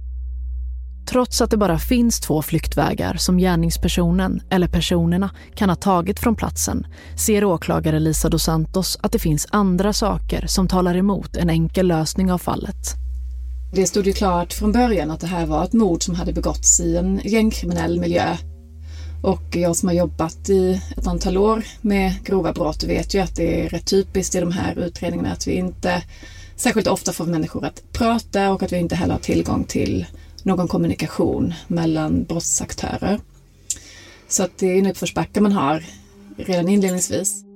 Trots 1.07 1.41
att 1.41 1.51
det 1.51 1.57
bara 1.57 1.79
finns 1.79 2.19
två 2.19 2.41
flyktvägar 2.41 3.15
som 3.15 3.37
gärningspersonen 3.37 4.41
eller 4.49 4.67
personerna 4.67 5.29
kan 5.55 5.69
ha 5.69 5.75
tagit 5.75 6.19
från 6.19 6.35
platsen 6.35 6.87
ser 7.15 7.43
åklagare 7.43 7.99
Lisa 7.99 8.29
dos 8.29 8.43
Santos 8.43 8.97
att 9.01 9.11
det 9.11 9.19
finns 9.19 9.47
andra 9.51 9.93
saker 9.93 10.47
som 10.47 10.67
talar 10.67 10.95
emot 10.95 11.35
en 11.35 11.49
enkel 11.49 11.87
lösning 11.87 12.31
av 12.31 12.37
fallet. 12.37 13.06
Det 13.71 13.87
stod 13.87 14.07
ju 14.07 14.13
klart 14.13 14.53
från 14.53 14.71
början 14.71 15.11
att 15.11 15.19
det 15.19 15.27
här 15.27 15.45
var 15.45 15.63
ett 15.63 15.73
mord 15.73 16.03
som 16.03 16.15
hade 16.15 16.33
begåtts 16.33 16.79
i 16.79 16.97
en 16.97 17.21
gängkriminell 17.23 17.99
miljö. 17.99 18.37
Och 19.23 19.55
jag 19.55 19.75
som 19.75 19.87
har 19.87 19.95
jobbat 19.95 20.49
i 20.49 20.81
ett 20.97 21.07
antal 21.07 21.37
år 21.37 21.63
med 21.81 22.13
grova 22.23 22.53
brott 22.53 22.83
vet 22.83 23.13
ju 23.13 23.19
att 23.19 23.35
det 23.35 23.65
är 23.65 23.69
rätt 23.69 23.85
typiskt 23.85 24.35
i 24.35 24.39
de 24.39 24.51
här 24.51 24.79
utredningarna 24.79 25.31
att 25.31 25.47
vi 25.47 25.53
inte 25.53 26.03
särskilt 26.55 26.87
ofta 26.87 27.13
får 27.13 27.25
människor 27.25 27.65
att 27.65 27.83
prata 27.91 28.51
och 28.51 28.63
att 28.63 28.71
vi 28.71 28.77
inte 28.77 28.95
heller 28.95 29.13
har 29.13 29.21
tillgång 29.21 29.63
till 29.63 30.05
någon 30.43 30.67
kommunikation 30.67 31.53
mellan 31.67 32.23
brottsaktörer. 32.23 33.19
Så 34.27 34.43
att 34.43 34.57
det 34.57 34.67
är 34.67 34.77
en 34.77 34.87
uppförsbacke 34.87 35.41
man 35.41 35.51
har 35.51 35.83
redan 36.37 36.67
inledningsvis. 36.67 37.46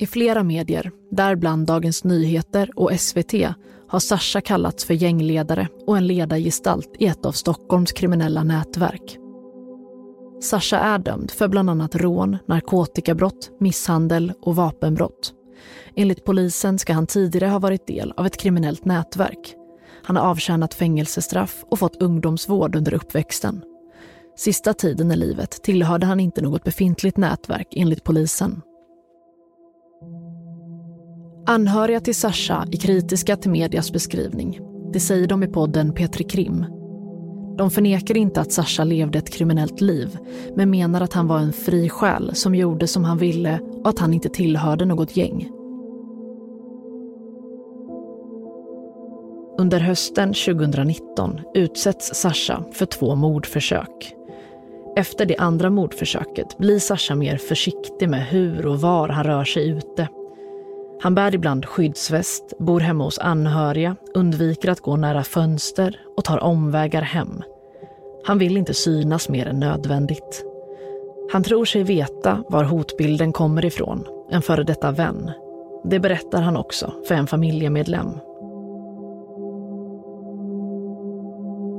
I 0.00 0.06
flera 0.06 0.42
medier, 0.42 0.90
däribland 1.10 1.66
Dagens 1.66 2.04
Nyheter 2.04 2.70
och 2.76 2.92
SVT, 3.00 3.32
har 3.88 4.00
Sasha 4.00 4.40
kallats 4.40 4.84
för 4.84 4.94
gängledare 4.94 5.68
och 5.86 5.96
en 5.96 6.06
ledargestalt 6.06 6.88
i 6.98 7.06
ett 7.06 7.26
av 7.26 7.32
Stockholms 7.32 7.92
kriminella 7.92 8.44
nätverk. 8.44 9.18
Sasha 10.42 10.78
är 10.78 10.98
dömd 10.98 11.30
för 11.30 11.48
bland 11.48 11.70
annat 11.70 11.94
rån, 11.94 12.38
narkotikabrott, 12.46 13.50
misshandel 13.60 14.32
och 14.42 14.56
vapenbrott. 14.56 15.32
Enligt 15.96 16.24
polisen 16.24 16.78
ska 16.78 16.92
han 16.92 17.06
tidigare 17.06 17.50
ha 17.50 17.58
varit 17.58 17.86
del 17.86 18.12
av 18.16 18.26
ett 18.26 18.36
kriminellt 18.36 18.84
nätverk. 18.84 19.54
Han 20.04 20.16
har 20.16 20.30
avtjänat 20.30 20.74
fängelsestraff 20.74 21.64
och 21.70 21.78
fått 21.78 22.02
ungdomsvård 22.02 22.76
under 22.76 22.94
uppväxten. 22.94 23.62
Sista 24.36 24.74
tiden 24.74 25.12
i 25.12 25.16
livet 25.16 25.50
tillhörde 25.62 26.06
han 26.06 26.20
inte 26.20 26.42
något 26.42 26.64
befintligt 26.64 27.16
nätverk 27.16 27.68
enligt 27.76 28.04
polisen. 28.04 28.62
Anhöriga 31.46 32.00
till 32.00 32.14
Sasha 32.14 32.66
är 32.72 32.76
kritiska 32.76 33.36
till 33.36 33.50
medias 33.50 33.92
beskrivning. 33.92 34.60
Det 34.92 35.00
säger 35.00 35.26
de 35.26 35.42
i 35.42 35.46
podden 35.46 35.92
Petri 35.92 36.24
Krim. 36.24 36.64
De 37.58 37.70
förnekar 37.70 38.16
inte 38.16 38.40
att 38.40 38.52
Sasha 38.52 38.84
levde 38.84 39.18
ett 39.18 39.30
kriminellt 39.30 39.80
liv 39.80 40.18
men 40.56 40.70
menar 40.70 41.00
att 41.00 41.12
han 41.12 41.26
var 41.26 41.38
en 41.38 41.52
fri 41.52 41.88
själ 41.88 42.30
som 42.34 42.54
gjorde 42.54 42.86
som 42.86 43.04
han 43.04 43.18
ville 43.18 43.60
och 43.60 43.88
att 43.88 43.98
han 43.98 44.14
inte 44.14 44.28
tillhörde 44.28 44.84
något 44.84 45.16
gäng. 45.16 45.48
Under 49.58 49.80
hösten 49.80 50.28
2019 50.28 51.40
utsätts 51.54 52.14
Sasha 52.14 52.64
för 52.72 52.86
två 52.86 53.14
mordförsök. 53.14 54.14
Efter 54.96 55.26
det 55.26 55.36
andra 55.36 55.70
mordförsöket 55.70 56.58
blir 56.58 56.78
Sasha 56.78 57.14
mer 57.14 57.36
försiktig 57.36 58.08
med 58.08 58.26
hur 58.26 58.66
och 58.66 58.80
var 58.80 59.08
han 59.08 59.24
rör 59.24 59.44
sig 59.44 59.68
ute. 59.68 60.08
Han 61.02 61.14
bär 61.14 61.34
ibland 61.34 61.66
skyddsväst, 61.66 62.58
bor 62.58 62.80
hemma 62.80 63.04
hos 63.04 63.18
anhöriga, 63.18 63.96
undviker 64.14 64.70
att 64.70 64.80
gå 64.80 64.96
nära 64.96 65.24
fönster 65.24 66.00
och 66.16 66.24
tar 66.24 66.42
omvägar 66.42 67.02
hem. 67.02 67.42
Han 68.24 68.38
vill 68.38 68.56
inte 68.56 68.74
synas 68.74 69.28
mer 69.28 69.46
än 69.46 69.60
nödvändigt. 69.60 70.44
Han 71.32 71.42
tror 71.42 71.64
sig 71.64 71.82
veta 71.82 72.44
var 72.48 72.64
hotbilden 72.64 73.32
kommer 73.32 73.64
ifrån, 73.64 74.06
en 74.30 74.42
före 74.42 74.64
detta 74.64 74.90
vän. 74.90 75.30
Det 75.84 76.00
berättar 76.00 76.42
han 76.42 76.56
också 76.56 76.92
för 77.08 77.14
en 77.14 77.26
familjemedlem. 77.26 78.10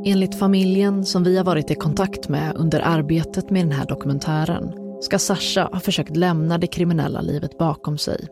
Enligt 0.05 0.39
familjen 0.39 1.05
som 1.05 1.23
vi 1.23 1.37
har 1.37 1.43
varit 1.43 1.71
i 1.71 1.75
kontakt 1.75 2.29
med 2.29 2.55
under 2.55 2.81
arbetet 2.85 3.49
med 3.49 3.65
den 3.65 3.71
här 3.71 3.85
dokumentären 3.85 4.73
ska 5.01 5.19
Sasha 5.19 5.69
ha 5.73 5.79
försökt 5.79 6.17
lämna 6.17 6.57
det 6.57 6.67
kriminella 6.67 7.21
livet 7.21 7.57
bakom 7.57 7.97
sig. 7.97 8.27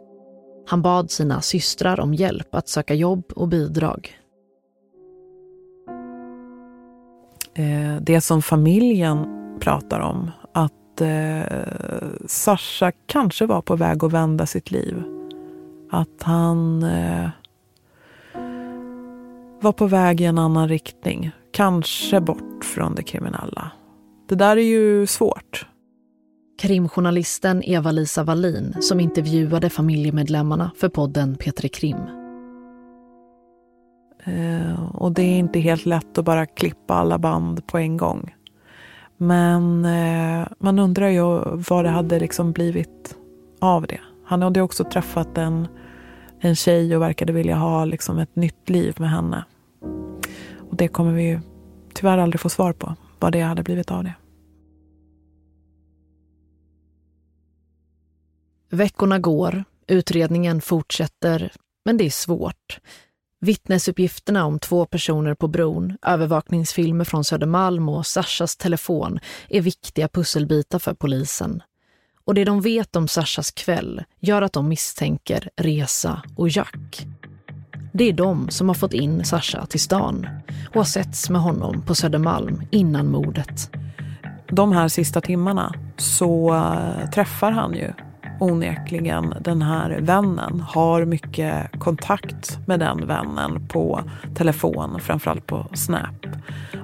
Han 0.70 0.82
bad 0.82 1.12
sina 1.12 1.42
systrar 1.42 2.00
om 2.00 2.14
hjälp 2.14 2.56
att 2.56 2.68
söka 2.68 2.94
jobb 2.94 3.24
och 3.36 3.48
bidrag. 3.48 4.18
Eh, 7.54 8.02
det 8.02 8.22
som 8.22 8.42
familjen 8.42 9.26
pratar 9.60 10.00
om, 10.00 10.32
att 10.54 11.02
eh, 11.02 11.42
Sasha 12.26 12.92
kanske 13.06 13.46
var 13.46 13.62
på 13.62 13.76
väg 13.76 14.04
att 14.04 14.14
vända 14.14 14.46
sitt 14.46 14.72
liv. 14.72 15.04
Att 15.92 16.24
han 16.24 16.84
eh, 16.84 17.30
var 19.62 19.72
på 19.72 19.88
väg 19.88 20.22
i 20.22 20.26
en 20.26 20.38
annan 20.38 20.68
riktning. 20.68 21.32
Kanske 21.52 22.22
bort 22.22 22.66
från 22.66 22.96
det 22.96 23.04
kriminella. 23.04 23.72
Det 24.28 24.36
där 24.36 24.58
är 24.58 24.62
ju 24.62 25.08
svårt. 25.08 25.66
Krimjournalisten 26.60 27.64
Eva-Lisa 27.66 28.24
Wallin 28.24 28.76
som 28.80 29.00
intervjuade 29.00 29.70
familjemedlemmarna 29.70 30.72
för 30.76 30.90
podden 30.90 31.36
Petri 31.36 31.70
Krim. 31.70 31.98
Eh, 34.24 34.96
och 34.96 35.12
det 35.12 35.22
är 35.22 35.40
inte 35.40 35.60
helt 35.60 35.86
lätt 35.86 36.18
att 36.18 36.26
bara 36.26 36.46
klippa 36.46 36.94
alla 36.94 37.20
band 37.20 37.68
på 37.68 37.78
en 37.78 37.98
gång. 37.98 38.36
Men 39.18 39.86
eh, 39.86 40.48
man 40.60 40.80
undrar 40.80 41.08
ju 41.08 41.42
vad 41.70 41.86
det 41.86 41.90
hade 41.90 42.20
liksom 42.20 42.52
blivit 42.52 43.16
av 43.60 43.88
det. 43.88 44.02
Han 44.26 44.42
hade 44.42 44.62
också 44.62 44.84
träffat 44.84 45.38
en, 45.38 45.68
en 46.40 46.56
tjej 46.56 46.96
och 46.96 47.02
verkade 47.02 47.34
vilja 47.34 47.56
ha 47.56 47.86
liksom 47.86 48.20
ett 48.20 48.36
nytt 48.36 48.70
liv 48.70 48.96
med 49.00 49.10
henne. 49.10 49.44
Och 50.70 50.76
det 50.76 50.88
kommer 50.88 51.14
vi 51.14 51.40
tyvärr 51.94 52.18
aldrig 52.18 52.40
få 52.40 52.50
svar 52.50 52.74
på, 52.74 52.96
vad 53.20 53.32
det 53.32 53.42
hade 53.42 53.64
blivit 53.64 53.92
av 53.92 54.04
det. 54.04 54.14
Veckorna 58.70 59.20
går, 59.20 59.64
utredningen 59.88 60.62
fortsätter, 60.62 61.52
men 61.86 61.98
det 61.98 62.06
är 62.06 62.10
svårt. 62.10 62.80
Vittnesuppgifterna 63.42 64.46
om 64.46 64.60
två 64.60 64.86
personer 64.86 65.36
på 65.36 65.48
bron, 65.48 65.98
övervakningsfilmer 66.02 67.06
från 67.06 67.24
Södermalm 67.24 67.90
och 67.90 68.06
Sashas 68.06 68.58
telefon 68.58 69.20
är 69.50 69.62
viktiga 69.62 70.08
pusselbitar 70.08 70.80
för 70.80 70.94
polisen. 70.94 71.64
Och 72.26 72.34
det 72.34 72.46
de 72.46 72.62
vet 72.62 72.96
om 72.96 73.08
Sashas 73.08 73.52
kväll 73.52 74.04
gör 74.20 74.42
att 74.42 74.54
de 74.54 74.68
misstänker 74.68 75.50
Resa 75.58 76.24
och 76.36 76.50
Jack. 76.50 77.08
Det 77.94 78.04
är 78.04 78.14
de 78.14 78.50
som 78.50 78.68
har 78.68 78.76
fått 78.76 78.94
in 78.94 79.26
Sasha 79.26 79.66
till 79.66 79.80
stan 79.80 80.28
och 80.70 80.76
har 80.76 80.84
setts 80.84 81.30
med 81.30 81.42
honom 81.42 81.86
på 81.86 81.96
Södermalm 81.96 82.62
innan 82.72 83.12
mordet. 83.12 83.72
De 84.52 84.72
här 84.72 84.88
sista 84.88 85.22
timmarna 85.22 85.74
så 85.98 86.56
eh, 86.56 87.10
träffar 87.10 87.52
han 87.52 87.74
ju 87.74 87.94
onekligen 88.40 89.34
den 89.42 89.62
här 89.62 90.00
vännen, 90.02 90.64
har 90.68 91.06
mycket 91.06 91.80
kontakt 91.80 92.68
med 92.68 92.80
den 92.80 93.08
vännen 93.08 93.68
på 93.68 94.02
telefon, 94.36 95.00
framförallt 95.00 95.48
på 95.48 95.66
Snap. 95.74 96.26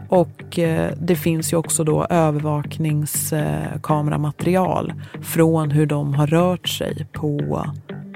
Och 0.10 0.60
eh, 0.60 0.92
det 0.98 1.16
finns 1.16 1.54
ju 1.54 1.58
också 1.58 1.84
då 1.84 2.06
övervakningskameramaterial 2.06 4.94
från 5.22 5.72
hur 5.72 5.86
de 5.86 6.14
har 6.14 6.28
rört 6.28 6.68
sig 6.68 7.08
på 7.14 7.66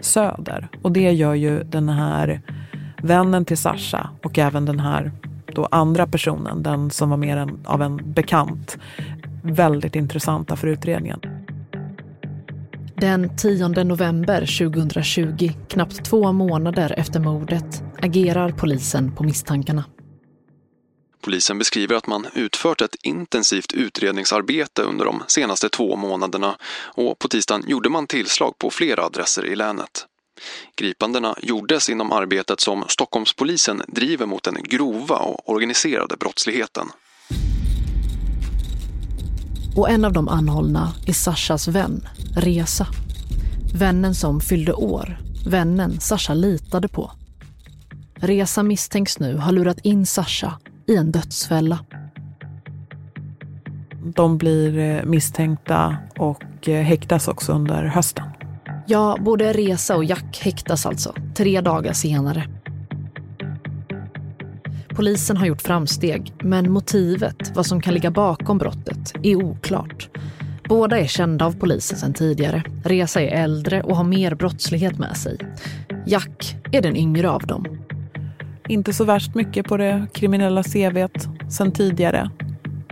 Söder. 0.01 0.67
Och 0.81 0.91
det 0.91 1.11
gör 1.11 1.33
ju 1.33 1.63
den 1.63 1.89
här 1.89 2.41
vännen 3.01 3.45
till 3.45 3.57
Sasha 3.57 4.09
och 4.23 4.37
även 4.37 4.65
den 4.65 4.79
här 4.79 5.11
då 5.45 5.67
andra 5.71 6.07
personen, 6.07 6.63
den 6.63 6.89
som 6.89 7.09
var 7.09 7.17
mer 7.17 7.49
av 7.65 7.81
en 7.81 8.13
bekant, 8.13 8.77
väldigt 9.43 9.95
intressanta 9.95 10.55
för 10.55 10.67
utredningen. 10.67 11.19
Den 13.01 13.37
10 13.37 13.67
november 13.67 14.39
2020, 14.39 15.51
knappt 15.69 16.05
två 16.05 16.31
månader 16.31 16.95
efter 16.97 17.19
mordet, 17.19 17.83
agerar 18.01 18.51
polisen 18.51 19.15
på 19.15 19.23
misstankarna. 19.23 19.83
Polisen 21.21 21.57
beskriver 21.57 21.95
att 21.95 22.07
man 22.07 22.27
utfört 22.35 22.81
ett 22.81 22.95
intensivt 23.03 23.73
utredningsarbete 23.73 24.81
under 24.81 25.05
de 25.05 25.23
senaste 25.27 25.69
två 25.69 25.95
månaderna 25.95 26.55
och 26.95 27.19
på 27.19 27.27
tisdagen 27.27 27.63
gjorde 27.67 27.89
man 27.89 28.07
tillslag 28.07 28.57
på 28.57 28.69
flera 28.69 29.05
adresser 29.05 29.45
i 29.45 29.55
länet. 29.55 30.05
Gripandena 30.75 31.35
gjordes 31.41 31.89
inom 31.89 32.11
arbetet 32.11 32.59
som 32.59 32.83
Stockholmspolisen 32.87 33.81
driver 33.87 34.25
mot 34.25 34.43
den 34.43 34.63
grova 34.63 35.15
och 35.15 35.49
organiserade 35.49 36.17
brottsligheten. 36.17 36.87
Och 39.75 39.89
en 39.89 40.05
av 40.05 40.13
de 40.13 40.29
anhållna 40.29 40.93
är 41.05 41.13
Sashas 41.13 41.67
vän, 41.67 42.07
Resa. 42.35 42.87
Vännen 43.73 44.15
som 44.15 44.41
fyllde 44.41 44.73
år. 44.73 45.19
Vännen 45.45 45.99
Sasha 45.99 46.33
litade 46.33 46.87
på. 46.87 47.11
Resa 48.15 48.63
misstänks 48.63 49.19
nu 49.19 49.37
ha 49.37 49.51
lurat 49.51 49.79
in 49.79 50.05
Sasha 50.05 50.53
i 50.87 50.95
en 50.95 51.11
dödsfälla. 51.11 51.79
De 54.15 54.37
blir 54.37 54.77
eh, 54.77 55.05
misstänkta 55.05 55.97
och 56.17 56.69
eh, 56.69 56.83
häktas 56.83 57.27
också 57.27 57.53
under 57.53 57.83
hösten. 57.85 58.25
Ja, 58.87 59.17
både 59.19 59.53
Resa 59.53 59.95
och 59.95 60.03
Jack 60.03 60.39
häktas 60.41 60.85
alltså, 60.85 61.13
tre 61.35 61.61
dagar 61.61 61.93
senare. 61.93 62.58
Polisen 64.99 65.37
har 65.37 65.45
gjort 65.45 65.61
framsteg, 65.61 66.33
men 66.43 66.71
motivet, 66.71 67.51
vad 67.55 67.65
som 67.65 67.81
kan 67.81 67.93
ligga 67.93 68.11
bakom 68.11 68.57
brottet, 68.57 69.13
är 69.23 69.35
oklart. 69.35 70.09
Båda 70.69 70.99
är 70.99 71.07
kända 71.07 71.45
av 71.45 71.59
polisen 71.59 71.97
sedan 71.97 72.13
tidigare. 72.13 72.63
Resa 72.83 73.21
är 73.21 73.43
äldre 73.43 73.83
och 73.83 73.95
har 73.95 74.03
mer 74.03 74.35
brottslighet 74.35 74.97
med 74.97 75.17
sig. 75.17 75.37
Jack 76.05 76.55
är 76.71 76.81
den 76.81 76.95
yngre 76.95 77.29
av 77.29 77.41
dem. 77.41 77.65
Inte 78.67 78.93
så 78.93 79.03
värst 79.03 79.35
mycket 79.35 79.65
på 79.65 79.77
det 79.77 80.07
kriminella 80.13 80.63
CVt 80.63 81.27
sedan 81.49 81.71
tidigare. 81.71 82.31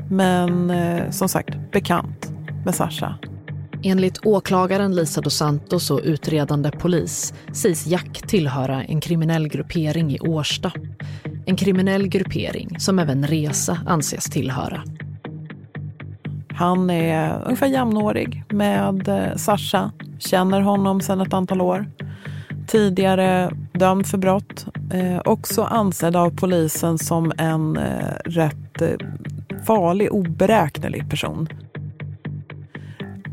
Men 0.09 0.69
eh, 0.69 1.09
som 1.11 1.29
sagt, 1.29 1.71
bekant 1.71 2.31
med 2.65 2.75
Sasha. 2.75 3.15
Enligt 3.83 4.25
åklagaren 4.25 4.95
Lisa 4.95 5.21
dos 5.21 5.37
Santos 5.37 5.91
och 5.91 6.01
utredande 6.03 6.71
polis 6.71 7.33
sägs 7.53 7.87
Jack 7.87 8.27
tillhöra 8.27 8.83
en 8.83 9.01
kriminell 9.01 9.47
gruppering 9.47 10.11
i 10.11 10.19
Årsta. 10.19 10.71
En 11.49 11.55
kriminell 11.55 12.07
gruppering 12.07 12.79
som 12.79 12.99
även 12.99 13.27
Resa 13.27 13.79
anses 13.85 14.25
tillhöra. 14.25 14.83
Han 16.49 16.89
är 16.89 17.43
ungefär 17.45 17.67
jämnårig 17.67 18.43
med 18.49 19.07
eh, 19.07 19.35
Sasha, 19.35 19.91
känner 20.19 20.61
honom 20.61 21.01
sedan 21.01 21.21
ett 21.21 21.33
antal 21.33 21.61
år. 21.61 21.85
Tidigare 22.67 23.51
dömd 23.73 24.07
för 24.07 24.17
brott, 24.17 24.65
eh, 24.93 25.21
också 25.25 25.63
ansedd 25.63 26.15
av 26.15 26.29
polisen 26.29 26.97
som 26.97 27.33
en 27.37 27.77
eh, 27.77 28.13
rätt 28.25 28.81
eh, 28.81 29.07
farlig, 29.67 30.11
oberäknelig 30.11 31.09
person. 31.09 31.47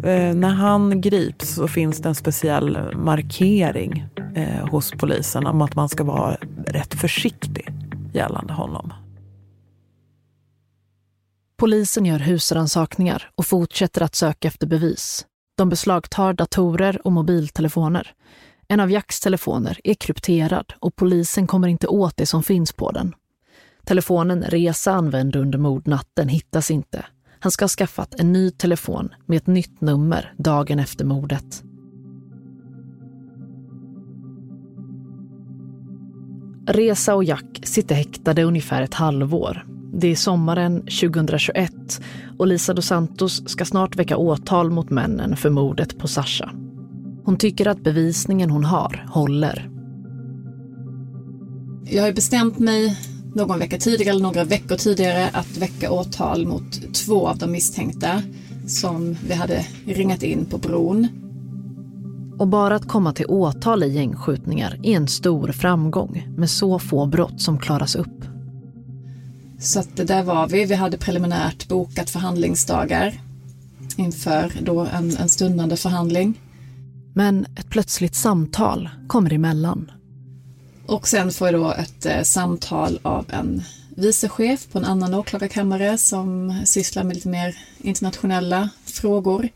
Eh, 0.05 0.35
när 0.35 0.55
han 0.55 1.01
grips 1.01 1.55
så 1.55 1.69
finns 1.69 1.99
det 1.99 2.09
en 2.09 2.15
speciell 2.15 2.79
markering 2.95 4.05
eh, 4.35 4.69
hos 4.71 4.93
polisen 4.93 5.47
om 5.47 5.63
att 5.63 5.75
man 5.75 5.89
ska 5.89 6.05
vara 6.05 6.37
rätt 6.67 6.95
försiktig 6.95 7.75
gällande 8.15 8.53
honom. 8.53 8.93
Polisen 11.57 12.07
gör 12.07 12.19
husrannsakningar 12.19 13.31
och 13.35 13.47
fortsätter 13.47 14.03
att 14.03 14.15
söka 14.15 14.49
efter 14.49 14.67
bevis. 14.67 15.27
De 15.57 15.69
beslagtar 15.69 16.33
datorer 16.33 17.07
och 17.07 17.13
mobiltelefoner. 17.13 18.15
En 18.69 18.81
av 18.81 18.91
Jacks 18.91 19.21
telefoner 19.21 19.81
är 19.85 19.95
krypterad 19.95 20.73
och 20.79 20.97
polisen 20.97 21.47
kommer 21.47 21.69
inte 21.69 21.87
åt 21.87 22.17
det 22.17 22.27
som 22.27 22.43
finns 22.43 22.73
på 22.73 22.91
den. 22.91 23.15
Telefonen 23.85 24.43
Resa 24.43 24.93
använde 24.93 25.39
under 25.39 25.59
mordnatten 25.59 26.29
hittas 26.29 26.71
inte. 26.71 27.07
Han 27.41 27.53
ska 27.53 27.63
ha 27.63 27.69
skaffat 27.69 28.21
en 28.21 28.33
ny 28.33 28.51
telefon 28.51 29.15
med 29.27 29.37
ett 29.37 29.47
nytt 29.47 29.81
nummer 29.81 30.35
dagen 30.37 30.79
efter 30.79 31.05
mordet. 31.05 31.63
Resa 36.67 37.15
och 37.15 37.25
Jack 37.25 37.61
sitter 37.63 37.95
häktade 37.95 38.43
ungefär 38.43 38.83
ett 38.83 38.95
halvår. 38.95 39.67
Det 39.93 40.09
är 40.09 40.17
sommaren 40.17 40.81
2021 40.81 41.73
och 42.39 42.47
Lisa 42.47 42.75
dos 42.75 42.87
Santos 42.87 43.43
ska 43.47 43.65
snart 43.65 43.97
väcka 43.97 44.17
åtal 44.17 44.71
mot 44.71 44.91
männen 44.91 45.37
för 45.37 45.51
mordet 45.51 45.99
på 45.99 46.09
Sasha. 46.09 46.51
Hon 47.25 47.37
tycker 47.39 47.69
att 47.69 47.85
bevisningen 47.85 48.51
hon 48.51 48.65
har 48.65 49.07
håller. 49.09 49.71
Jag 51.85 52.03
har 52.03 52.13
bestämt 52.13 52.59
mig 52.59 52.99
någon 53.35 53.59
vecka 53.59 53.79
tidigare 53.79 54.11
eller 54.11 54.23
några 54.23 54.45
veckor 54.45 54.77
tidigare 54.77 55.29
att 55.33 55.57
väcka 55.57 55.91
åtal 55.91 56.47
mot 56.47 56.95
två 56.95 57.29
av 57.29 57.39
de 57.39 57.53
misstänkta 57.53 58.23
som 58.67 59.17
vi 59.29 59.35
hade 59.35 59.67
ringat 59.87 60.23
in 60.23 60.45
på 60.45 60.59
bron. 60.59 61.09
Och 62.39 62.49
bara 62.49 62.77
att 62.77 62.89
komma 62.89 63.13
till 63.13 63.27
åtal 63.27 63.83
i 63.83 63.93
gängskjutningar 63.93 64.81
är 64.83 64.97
en 64.97 65.09
stor 65.09 65.53
framgång 65.53 66.29
med 66.37 66.51
så 66.51 66.79
få 66.79 67.07
brott 67.07 67.41
som 67.41 67.59
klaras 67.59 67.95
upp. 67.95 68.25
Så 69.59 69.81
att 69.81 69.97
där 69.97 70.23
var 70.23 70.49
vi. 70.49 70.65
Vi 70.65 70.75
hade 70.75 70.99
preliminärt 70.99 71.69
bokat 71.69 72.11
förhandlingsdagar 72.11 73.21
inför 73.97 74.53
då 74.63 74.81
en, 74.81 75.17
en 75.17 75.29
stundande 75.29 75.77
förhandling. 75.77 76.41
Men 77.15 77.47
ett 77.57 77.71
plötsligt 77.71 78.15
samtal 78.15 78.89
kommer 79.07 79.33
emellan. 79.33 79.91
Och 80.87 81.09
sen 81.09 81.31
får 81.31 81.49
jag 81.49 81.61
då 81.61 81.73
ett 81.73 82.07
eh, 82.07 82.23
samtal 82.23 82.99
av 83.03 83.27
en 83.29 83.63
vicechef 83.97 84.69
på 84.73 84.79
en 84.79 84.85
annan 84.85 85.15
åklagarkammare 85.15 85.99
som 85.99 86.61
sysslar 86.65 87.05
med 87.05 87.17
lite 87.17 87.29
mer 87.29 87.57
internationella 87.79 88.69
frågor. 88.85 89.49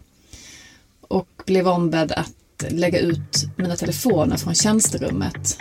Och 1.01 1.29
blev 1.47 1.69
ombedd 1.69 2.13
att 2.13 2.33
lägga 2.69 2.99
ut 2.99 3.49
mina 3.57 3.77
telefoner 3.77 4.37
från 4.37 4.55
tjänsterummet. 4.55 5.59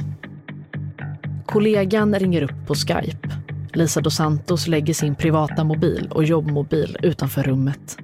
Kollegan 1.46 2.20
ringer 2.20 2.42
upp 2.42 2.68
på 2.68 2.76
Skype. 2.76 3.30
Lisa 3.74 4.02
dos 4.02 4.16
Santos 4.16 4.68
lägger 4.68 4.94
sin 4.94 5.16
privata 5.16 5.64
mobil 5.64 6.08
och 6.12 6.24
jobbmobil 6.24 6.98
utanför 7.04 7.44
rummet. 7.44 7.98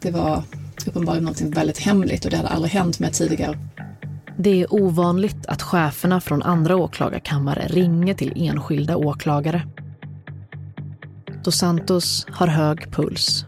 Det 0.00 0.10
var 0.10 0.42
uppenbarligen 0.86 1.24
något 1.24 1.40
väldigt 1.40 1.78
hemligt 1.78 2.24
och 2.24 2.30
det 2.30 2.36
hade 2.36 2.48
aldrig 2.48 2.72
hänt 2.72 2.98
mig 2.98 3.12
tidigare. 3.12 3.58
Det 4.38 4.62
är 4.62 4.74
ovanligt 4.74 5.46
att 5.46 5.62
cheferna 5.62 6.20
från 6.20 6.42
andra 6.42 6.76
åklagarkammare 6.76 7.66
ringer 7.68 8.14
till 8.14 8.32
enskilda 8.36 8.96
åklagare. 8.96 9.68
Dos 11.44 11.58
Santos 11.58 12.26
har 12.30 12.46
hög 12.46 12.92
puls. 12.92 13.44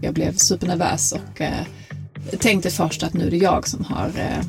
Jag 0.00 0.14
blev 0.14 0.32
supernervös 0.32 1.12
och 1.12 1.40
eh, 1.40 1.66
tänkte 2.38 2.70
först 2.70 3.02
att 3.02 3.14
nu 3.14 3.26
är 3.26 3.30
det 3.30 3.36
jag 3.36 3.68
som 3.68 3.84
har 3.84 4.06
eh, 4.16 4.44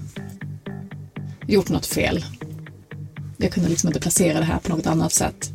gjort 1.48 1.70
något 1.70 1.86
fel. 1.86 2.26
Jag 3.38 3.52
kunde 3.52 3.70
liksom 3.70 3.90
inte 3.90 4.00
placera 4.00 4.40
det 4.40 4.46
här 4.46 4.60
på 4.60 4.76
något 4.76 4.88
annat 4.88 5.12
sätt. 5.12 5.52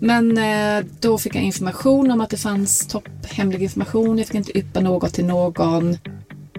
Men 0.00 0.38
eh, 0.38 0.86
då 1.00 1.18
fick 1.18 1.34
jag 1.34 1.42
information 1.42 2.10
om 2.10 2.20
att 2.20 2.30
det 2.30 2.36
fanns 2.36 2.86
topphemlig 2.86 3.62
information. 3.62 4.18
Jag 4.18 4.26
fick 4.26 4.36
inte 4.36 4.58
yppa 4.58 4.80
något 4.80 5.14
till 5.14 5.24
någon. 5.24 5.98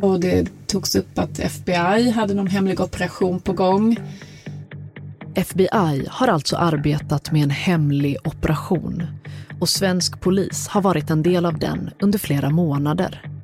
Och 0.01 0.19
det 0.19 0.67
togs 0.67 0.95
upp 0.95 1.19
att 1.19 1.39
FBI 1.39 2.11
hade 2.11 2.33
någon 2.33 2.47
hemlig 2.47 2.79
operation 2.79 3.39
på 3.39 3.53
gång. 3.53 3.97
FBI 5.35 6.07
har 6.09 6.27
alltså 6.27 6.55
arbetat 6.55 7.31
med 7.31 7.43
en 7.43 7.49
hemlig 7.49 8.17
operation 8.23 9.03
och 9.59 9.69
svensk 9.69 10.21
polis 10.21 10.67
har 10.67 10.81
varit 10.81 11.09
en 11.09 11.23
del 11.23 11.45
av 11.45 11.59
den 11.59 11.89
under 11.99 12.19
flera 12.19 12.49
månader. 12.49 13.34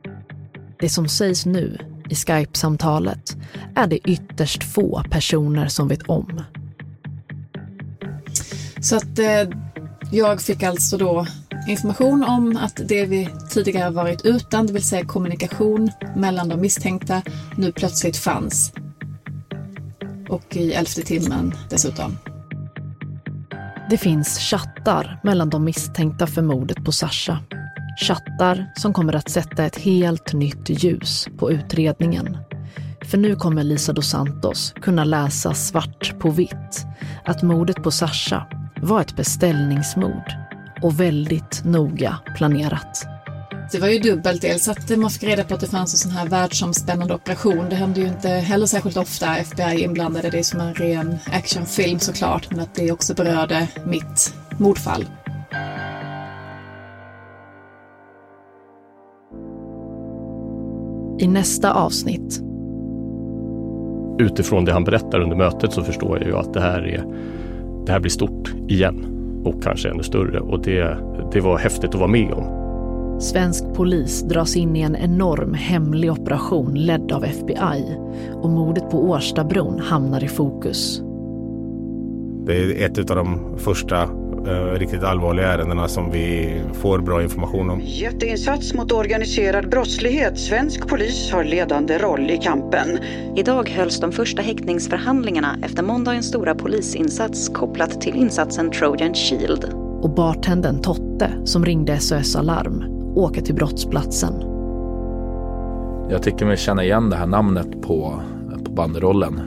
Det 0.81 0.89
som 0.89 1.07
sägs 1.07 1.45
nu 1.45 1.77
i 2.09 2.15
Skype-samtalet 2.15 3.37
är 3.75 3.87
det 3.87 3.97
ytterst 3.97 4.63
få 4.63 5.03
personer 5.09 5.67
som 5.67 5.87
vet 5.87 6.09
om. 6.09 6.41
Så 8.81 8.95
att 8.95 9.19
eh, 9.19 9.57
jag 10.11 10.41
fick 10.41 10.63
alltså 10.63 10.97
då 10.97 11.25
information 11.67 12.23
om 12.23 12.57
att 12.57 12.81
det 12.87 13.05
vi 13.05 13.29
tidigare 13.49 13.89
varit 13.89 14.25
utan, 14.25 14.67
det 14.67 14.73
vill 14.73 14.87
säga 14.87 15.05
kommunikation 15.05 15.91
mellan 16.15 16.49
de 16.49 16.61
misstänkta, 16.61 17.21
nu 17.57 17.71
plötsligt 17.71 18.17
fanns. 18.17 18.73
Och 20.29 20.55
i 20.55 20.73
elfte 20.73 21.01
timmen 21.01 21.53
dessutom. 21.69 22.17
Det 23.89 23.97
finns 23.97 24.39
chattar 24.39 25.19
mellan 25.23 25.49
de 25.49 25.63
misstänkta 25.63 26.27
för 26.27 26.41
mordet 26.41 26.85
på 26.85 26.91
Sasha. 26.91 27.39
Chattar 27.97 28.71
som 28.75 28.93
kommer 28.93 29.15
att 29.15 29.29
sätta 29.29 29.65
ett 29.65 29.77
helt 29.77 30.33
nytt 30.33 30.83
ljus 30.83 31.27
på 31.37 31.51
utredningen. 31.51 32.37
För 33.01 33.17
nu 33.17 33.35
kommer 33.35 33.63
Lisa 33.63 33.93
dos 33.93 34.09
Santos 34.09 34.73
kunna 34.81 35.03
läsa 35.03 35.53
svart 35.53 36.19
på 36.19 36.29
vitt 36.29 36.85
att 37.25 37.41
mordet 37.43 37.83
på 37.83 37.91
Sasha 37.91 38.47
var 38.81 39.01
ett 39.01 39.15
beställningsmord 39.15 40.31
och 40.81 40.99
väldigt 40.99 41.61
noga 41.65 42.17
planerat. 42.37 43.05
Det 43.71 43.79
var 43.79 43.87
ju 43.87 43.99
dubbelt. 43.99 44.41
Dels 44.41 44.67
att 44.67 44.97
man 44.97 45.09
fick 45.09 45.23
reda 45.23 45.43
på 45.43 45.53
att 45.53 45.59
det 45.59 45.67
fanns 45.67 45.93
en 45.93 45.97
sån 45.97 46.11
här 46.11 46.27
världsomspännande 46.27 47.13
operation. 47.13 47.69
Det 47.69 47.75
hände 47.75 47.99
ju 47.99 48.07
inte 48.07 48.29
heller 48.29 48.65
särskilt 48.65 48.97
ofta 48.97 49.37
FBI 49.37 49.83
inblandade. 49.83 50.29
Det 50.29 50.39
är 50.39 50.43
som 50.43 50.59
en 50.59 50.73
ren 50.73 51.17
actionfilm 51.25 51.99
såklart, 51.99 52.51
men 52.51 52.59
att 52.59 52.75
det 52.75 52.91
också 52.91 53.13
berörde 53.13 53.67
mitt 53.85 54.33
mordfall. 54.57 55.05
I 61.21 61.27
nästa 61.27 61.73
avsnitt. 61.73 62.41
Utifrån 64.19 64.65
det 64.65 64.73
han 64.73 64.83
berättar 64.83 65.19
under 65.19 65.35
mötet 65.35 65.73
så 65.73 65.83
förstår 65.83 66.17
jag 66.17 66.27
ju 66.27 66.35
att 66.35 66.53
det 66.53 66.61
här, 66.61 66.87
är, 66.87 67.05
det 67.85 67.91
här 67.91 67.99
blir 67.99 68.11
stort 68.11 68.53
igen 68.67 69.05
och 69.45 69.63
kanske 69.63 69.89
ännu 69.89 70.03
större 70.03 70.39
och 70.39 70.61
det, 70.61 70.97
det 71.31 71.39
var 71.39 71.57
häftigt 71.57 71.89
att 71.89 71.99
vara 71.99 72.07
med 72.07 72.33
om. 72.33 72.61
Svensk 73.21 73.63
polis 73.73 74.21
dras 74.21 74.55
in 74.55 74.75
i 74.75 74.81
en 74.81 74.95
enorm 74.95 75.53
hemlig 75.53 76.11
operation 76.11 76.73
ledd 76.75 77.11
av 77.11 77.23
FBI 77.23 77.97
och 78.33 78.49
mordet 78.49 78.89
på 78.89 79.09
Årstabron 79.09 79.79
hamnar 79.79 80.23
i 80.23 80.27
fokus. 80.27 81.01
Det 82.45 82.83
är 82.83 82.89
ett 82.89 83.09
av 83.09 83.15
de 83.15 83.57
första 83.57 84.20
eh, 84.47 84.79
riktigt 84.79 85.03
allvarliga 85.03 85.47
ärendena 85.47 85.87
som 85.87 86.11
vi 86.11 86.55
får 86.73 86.99
bra 86.99 87.23
information 87.23 87.69
om. 87.69 87.81
Jätteinsats 87.83 88.73
mot 88.73 88.91
organiserad 88.91 89.69
brottslighet. 89.69 90.39
Svensk 90.39 90.87
polis 90.87 91.31
har 91.31 91.43
ledande 91.43 91.97
roll 91.97 92.31
i 92.31 92.37
kampen. 92.37 92.99
Idag 93.35 93.69
hölls 93.69 93.99
de 93.99 94.11
första 94.11 94.41
häktningsförhandlingarna 94.41 95.57
efter 95.63 95.83
måndagens 95.83 96.27
stora 96.27 96.55
polisinsats 96.55 97.49
kopplat 97.49 98.01
till 98.01 98.15
insatsen 98.15 98.71
Trojan 98.71 99.13
Shield. 99.13 99.65
Och 100.01 100.09
bartendern 100.09 100.81
Totte, 100.81 101.31
som 101.45 101.65
ringde 101.65 101.99
SOS 101.99 102.35
Alarm, 102.35 102.83
åker 103.15 103.41
till 103.41 103.55
brottsplatsen. 103.55 104.33
Jag 106.09 106.23
tycker 106.23 106.45
mig 106.45 106.57
känna 106.57 106.83
igen 106.83 107.09
det 107.09 107.15
här 107.15 107.27
namnet 107.27 107.81
på, 107.81 108.21
på 108.65 108.71
banderollen. 108.71 109.41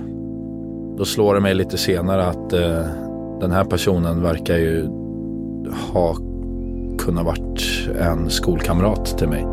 Då 0.98 1.04
slår 1.04 1.34
det 1.34 1.40
mig 1.40 1.54
lite 1.54 1.78
senare 1.78 2.26
att 2.26 2.52
eh, 2.52 2.86
den 3.40 3.52
här 3.52 3.64
personen 3.64 4.22
verkar 4.22 4.56
ju 4.56 4.88
ha 5.92 6.16
kunnat 6.98 7.24
varit 7.24 7.88
en 8.00 8.30
skolkamrat 8.30 9.18
till 9.18 9.28
mig. 9.28 9.46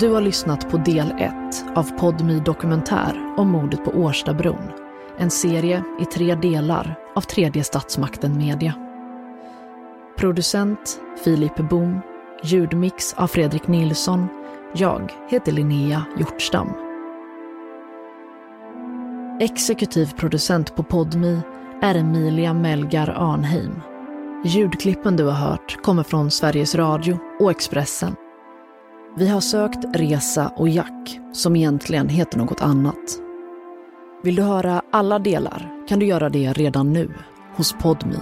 Du 0.00 0.10
har 0.10 0.20
lyssnat 0.20 0.70
på 0.70 0.76
del 0.76 1.10
1 1.18 1.32
av 1.74 1.98
Podmi 1.98 2.40
Dokumentär 2.40 3.34
om 3.36 3.48
mordet 3.48 3.84
på 3.84 3.90
Årstabron. 3.90 4.70
En 5.18 5.30
serie 5.30 5.84
i 6.00 6.04
tre 6.04 6.34
delar 6.34 6.94
av 7.16 7.20
tredje 7.20 7.64
statsmakten 7.64 8.36
Media. 8.36 8.83
Producent 10.16 11.00
Filip 11.24 11.56
Bom. 11.56 12.00
Ljudmix 12.42 13.14
av 13.14 13.26
Fredrik 13.26 13.68
Nilsson. 13.68 14.26
Jag 14.74 15.12
heter 15.28 15.52
Linnea 15.52 16.04
Hjortstam. 16.18 16.68
Exekutiv 19.40 20.12
producent 20.16 20.76
på 20.76 20.82
Podmi 20.82 21.40
är 21.82 21.94
Emilia 21.94 22.54
Melgar 22.54 23.14
Arnheim. 23.16 23.80
Ljudklippen 24.44 25.16
du 25.16 25.24
har 25.24 25.48
hört 25.48 25.82
kommer 25.82 26.02
från 26.02 26.30
Sveriges 26.30 26.74
Radio 26.74 27.18
och 27.40 27.50
Expressen. 27.50 28.16
Vi 29.16 29.28
har 29.28 29.40
sökt 29.40 29.84
Resa 29.94 30.52
och 30.56 30.68
Jack, 30.68 31.20
som 31.32 31.56
egentligen 31.56 32.08
heter 32.08 32.38
något 32.38 32.60
annat. 32.60 33.18
Vill 34.22 34.34
du 34.34 34.42
höra 34.42 34.82
alla 34.92 35.18
delar 35.18 35.86
kan 35.88 35.98
du 35.98 36.06
göra 36.06 36.28
det 36.28 36.52
redan 36.52 36.92
nu 36.92 37.10
hos 37.56 37.72
Podmi. 37.72 38.18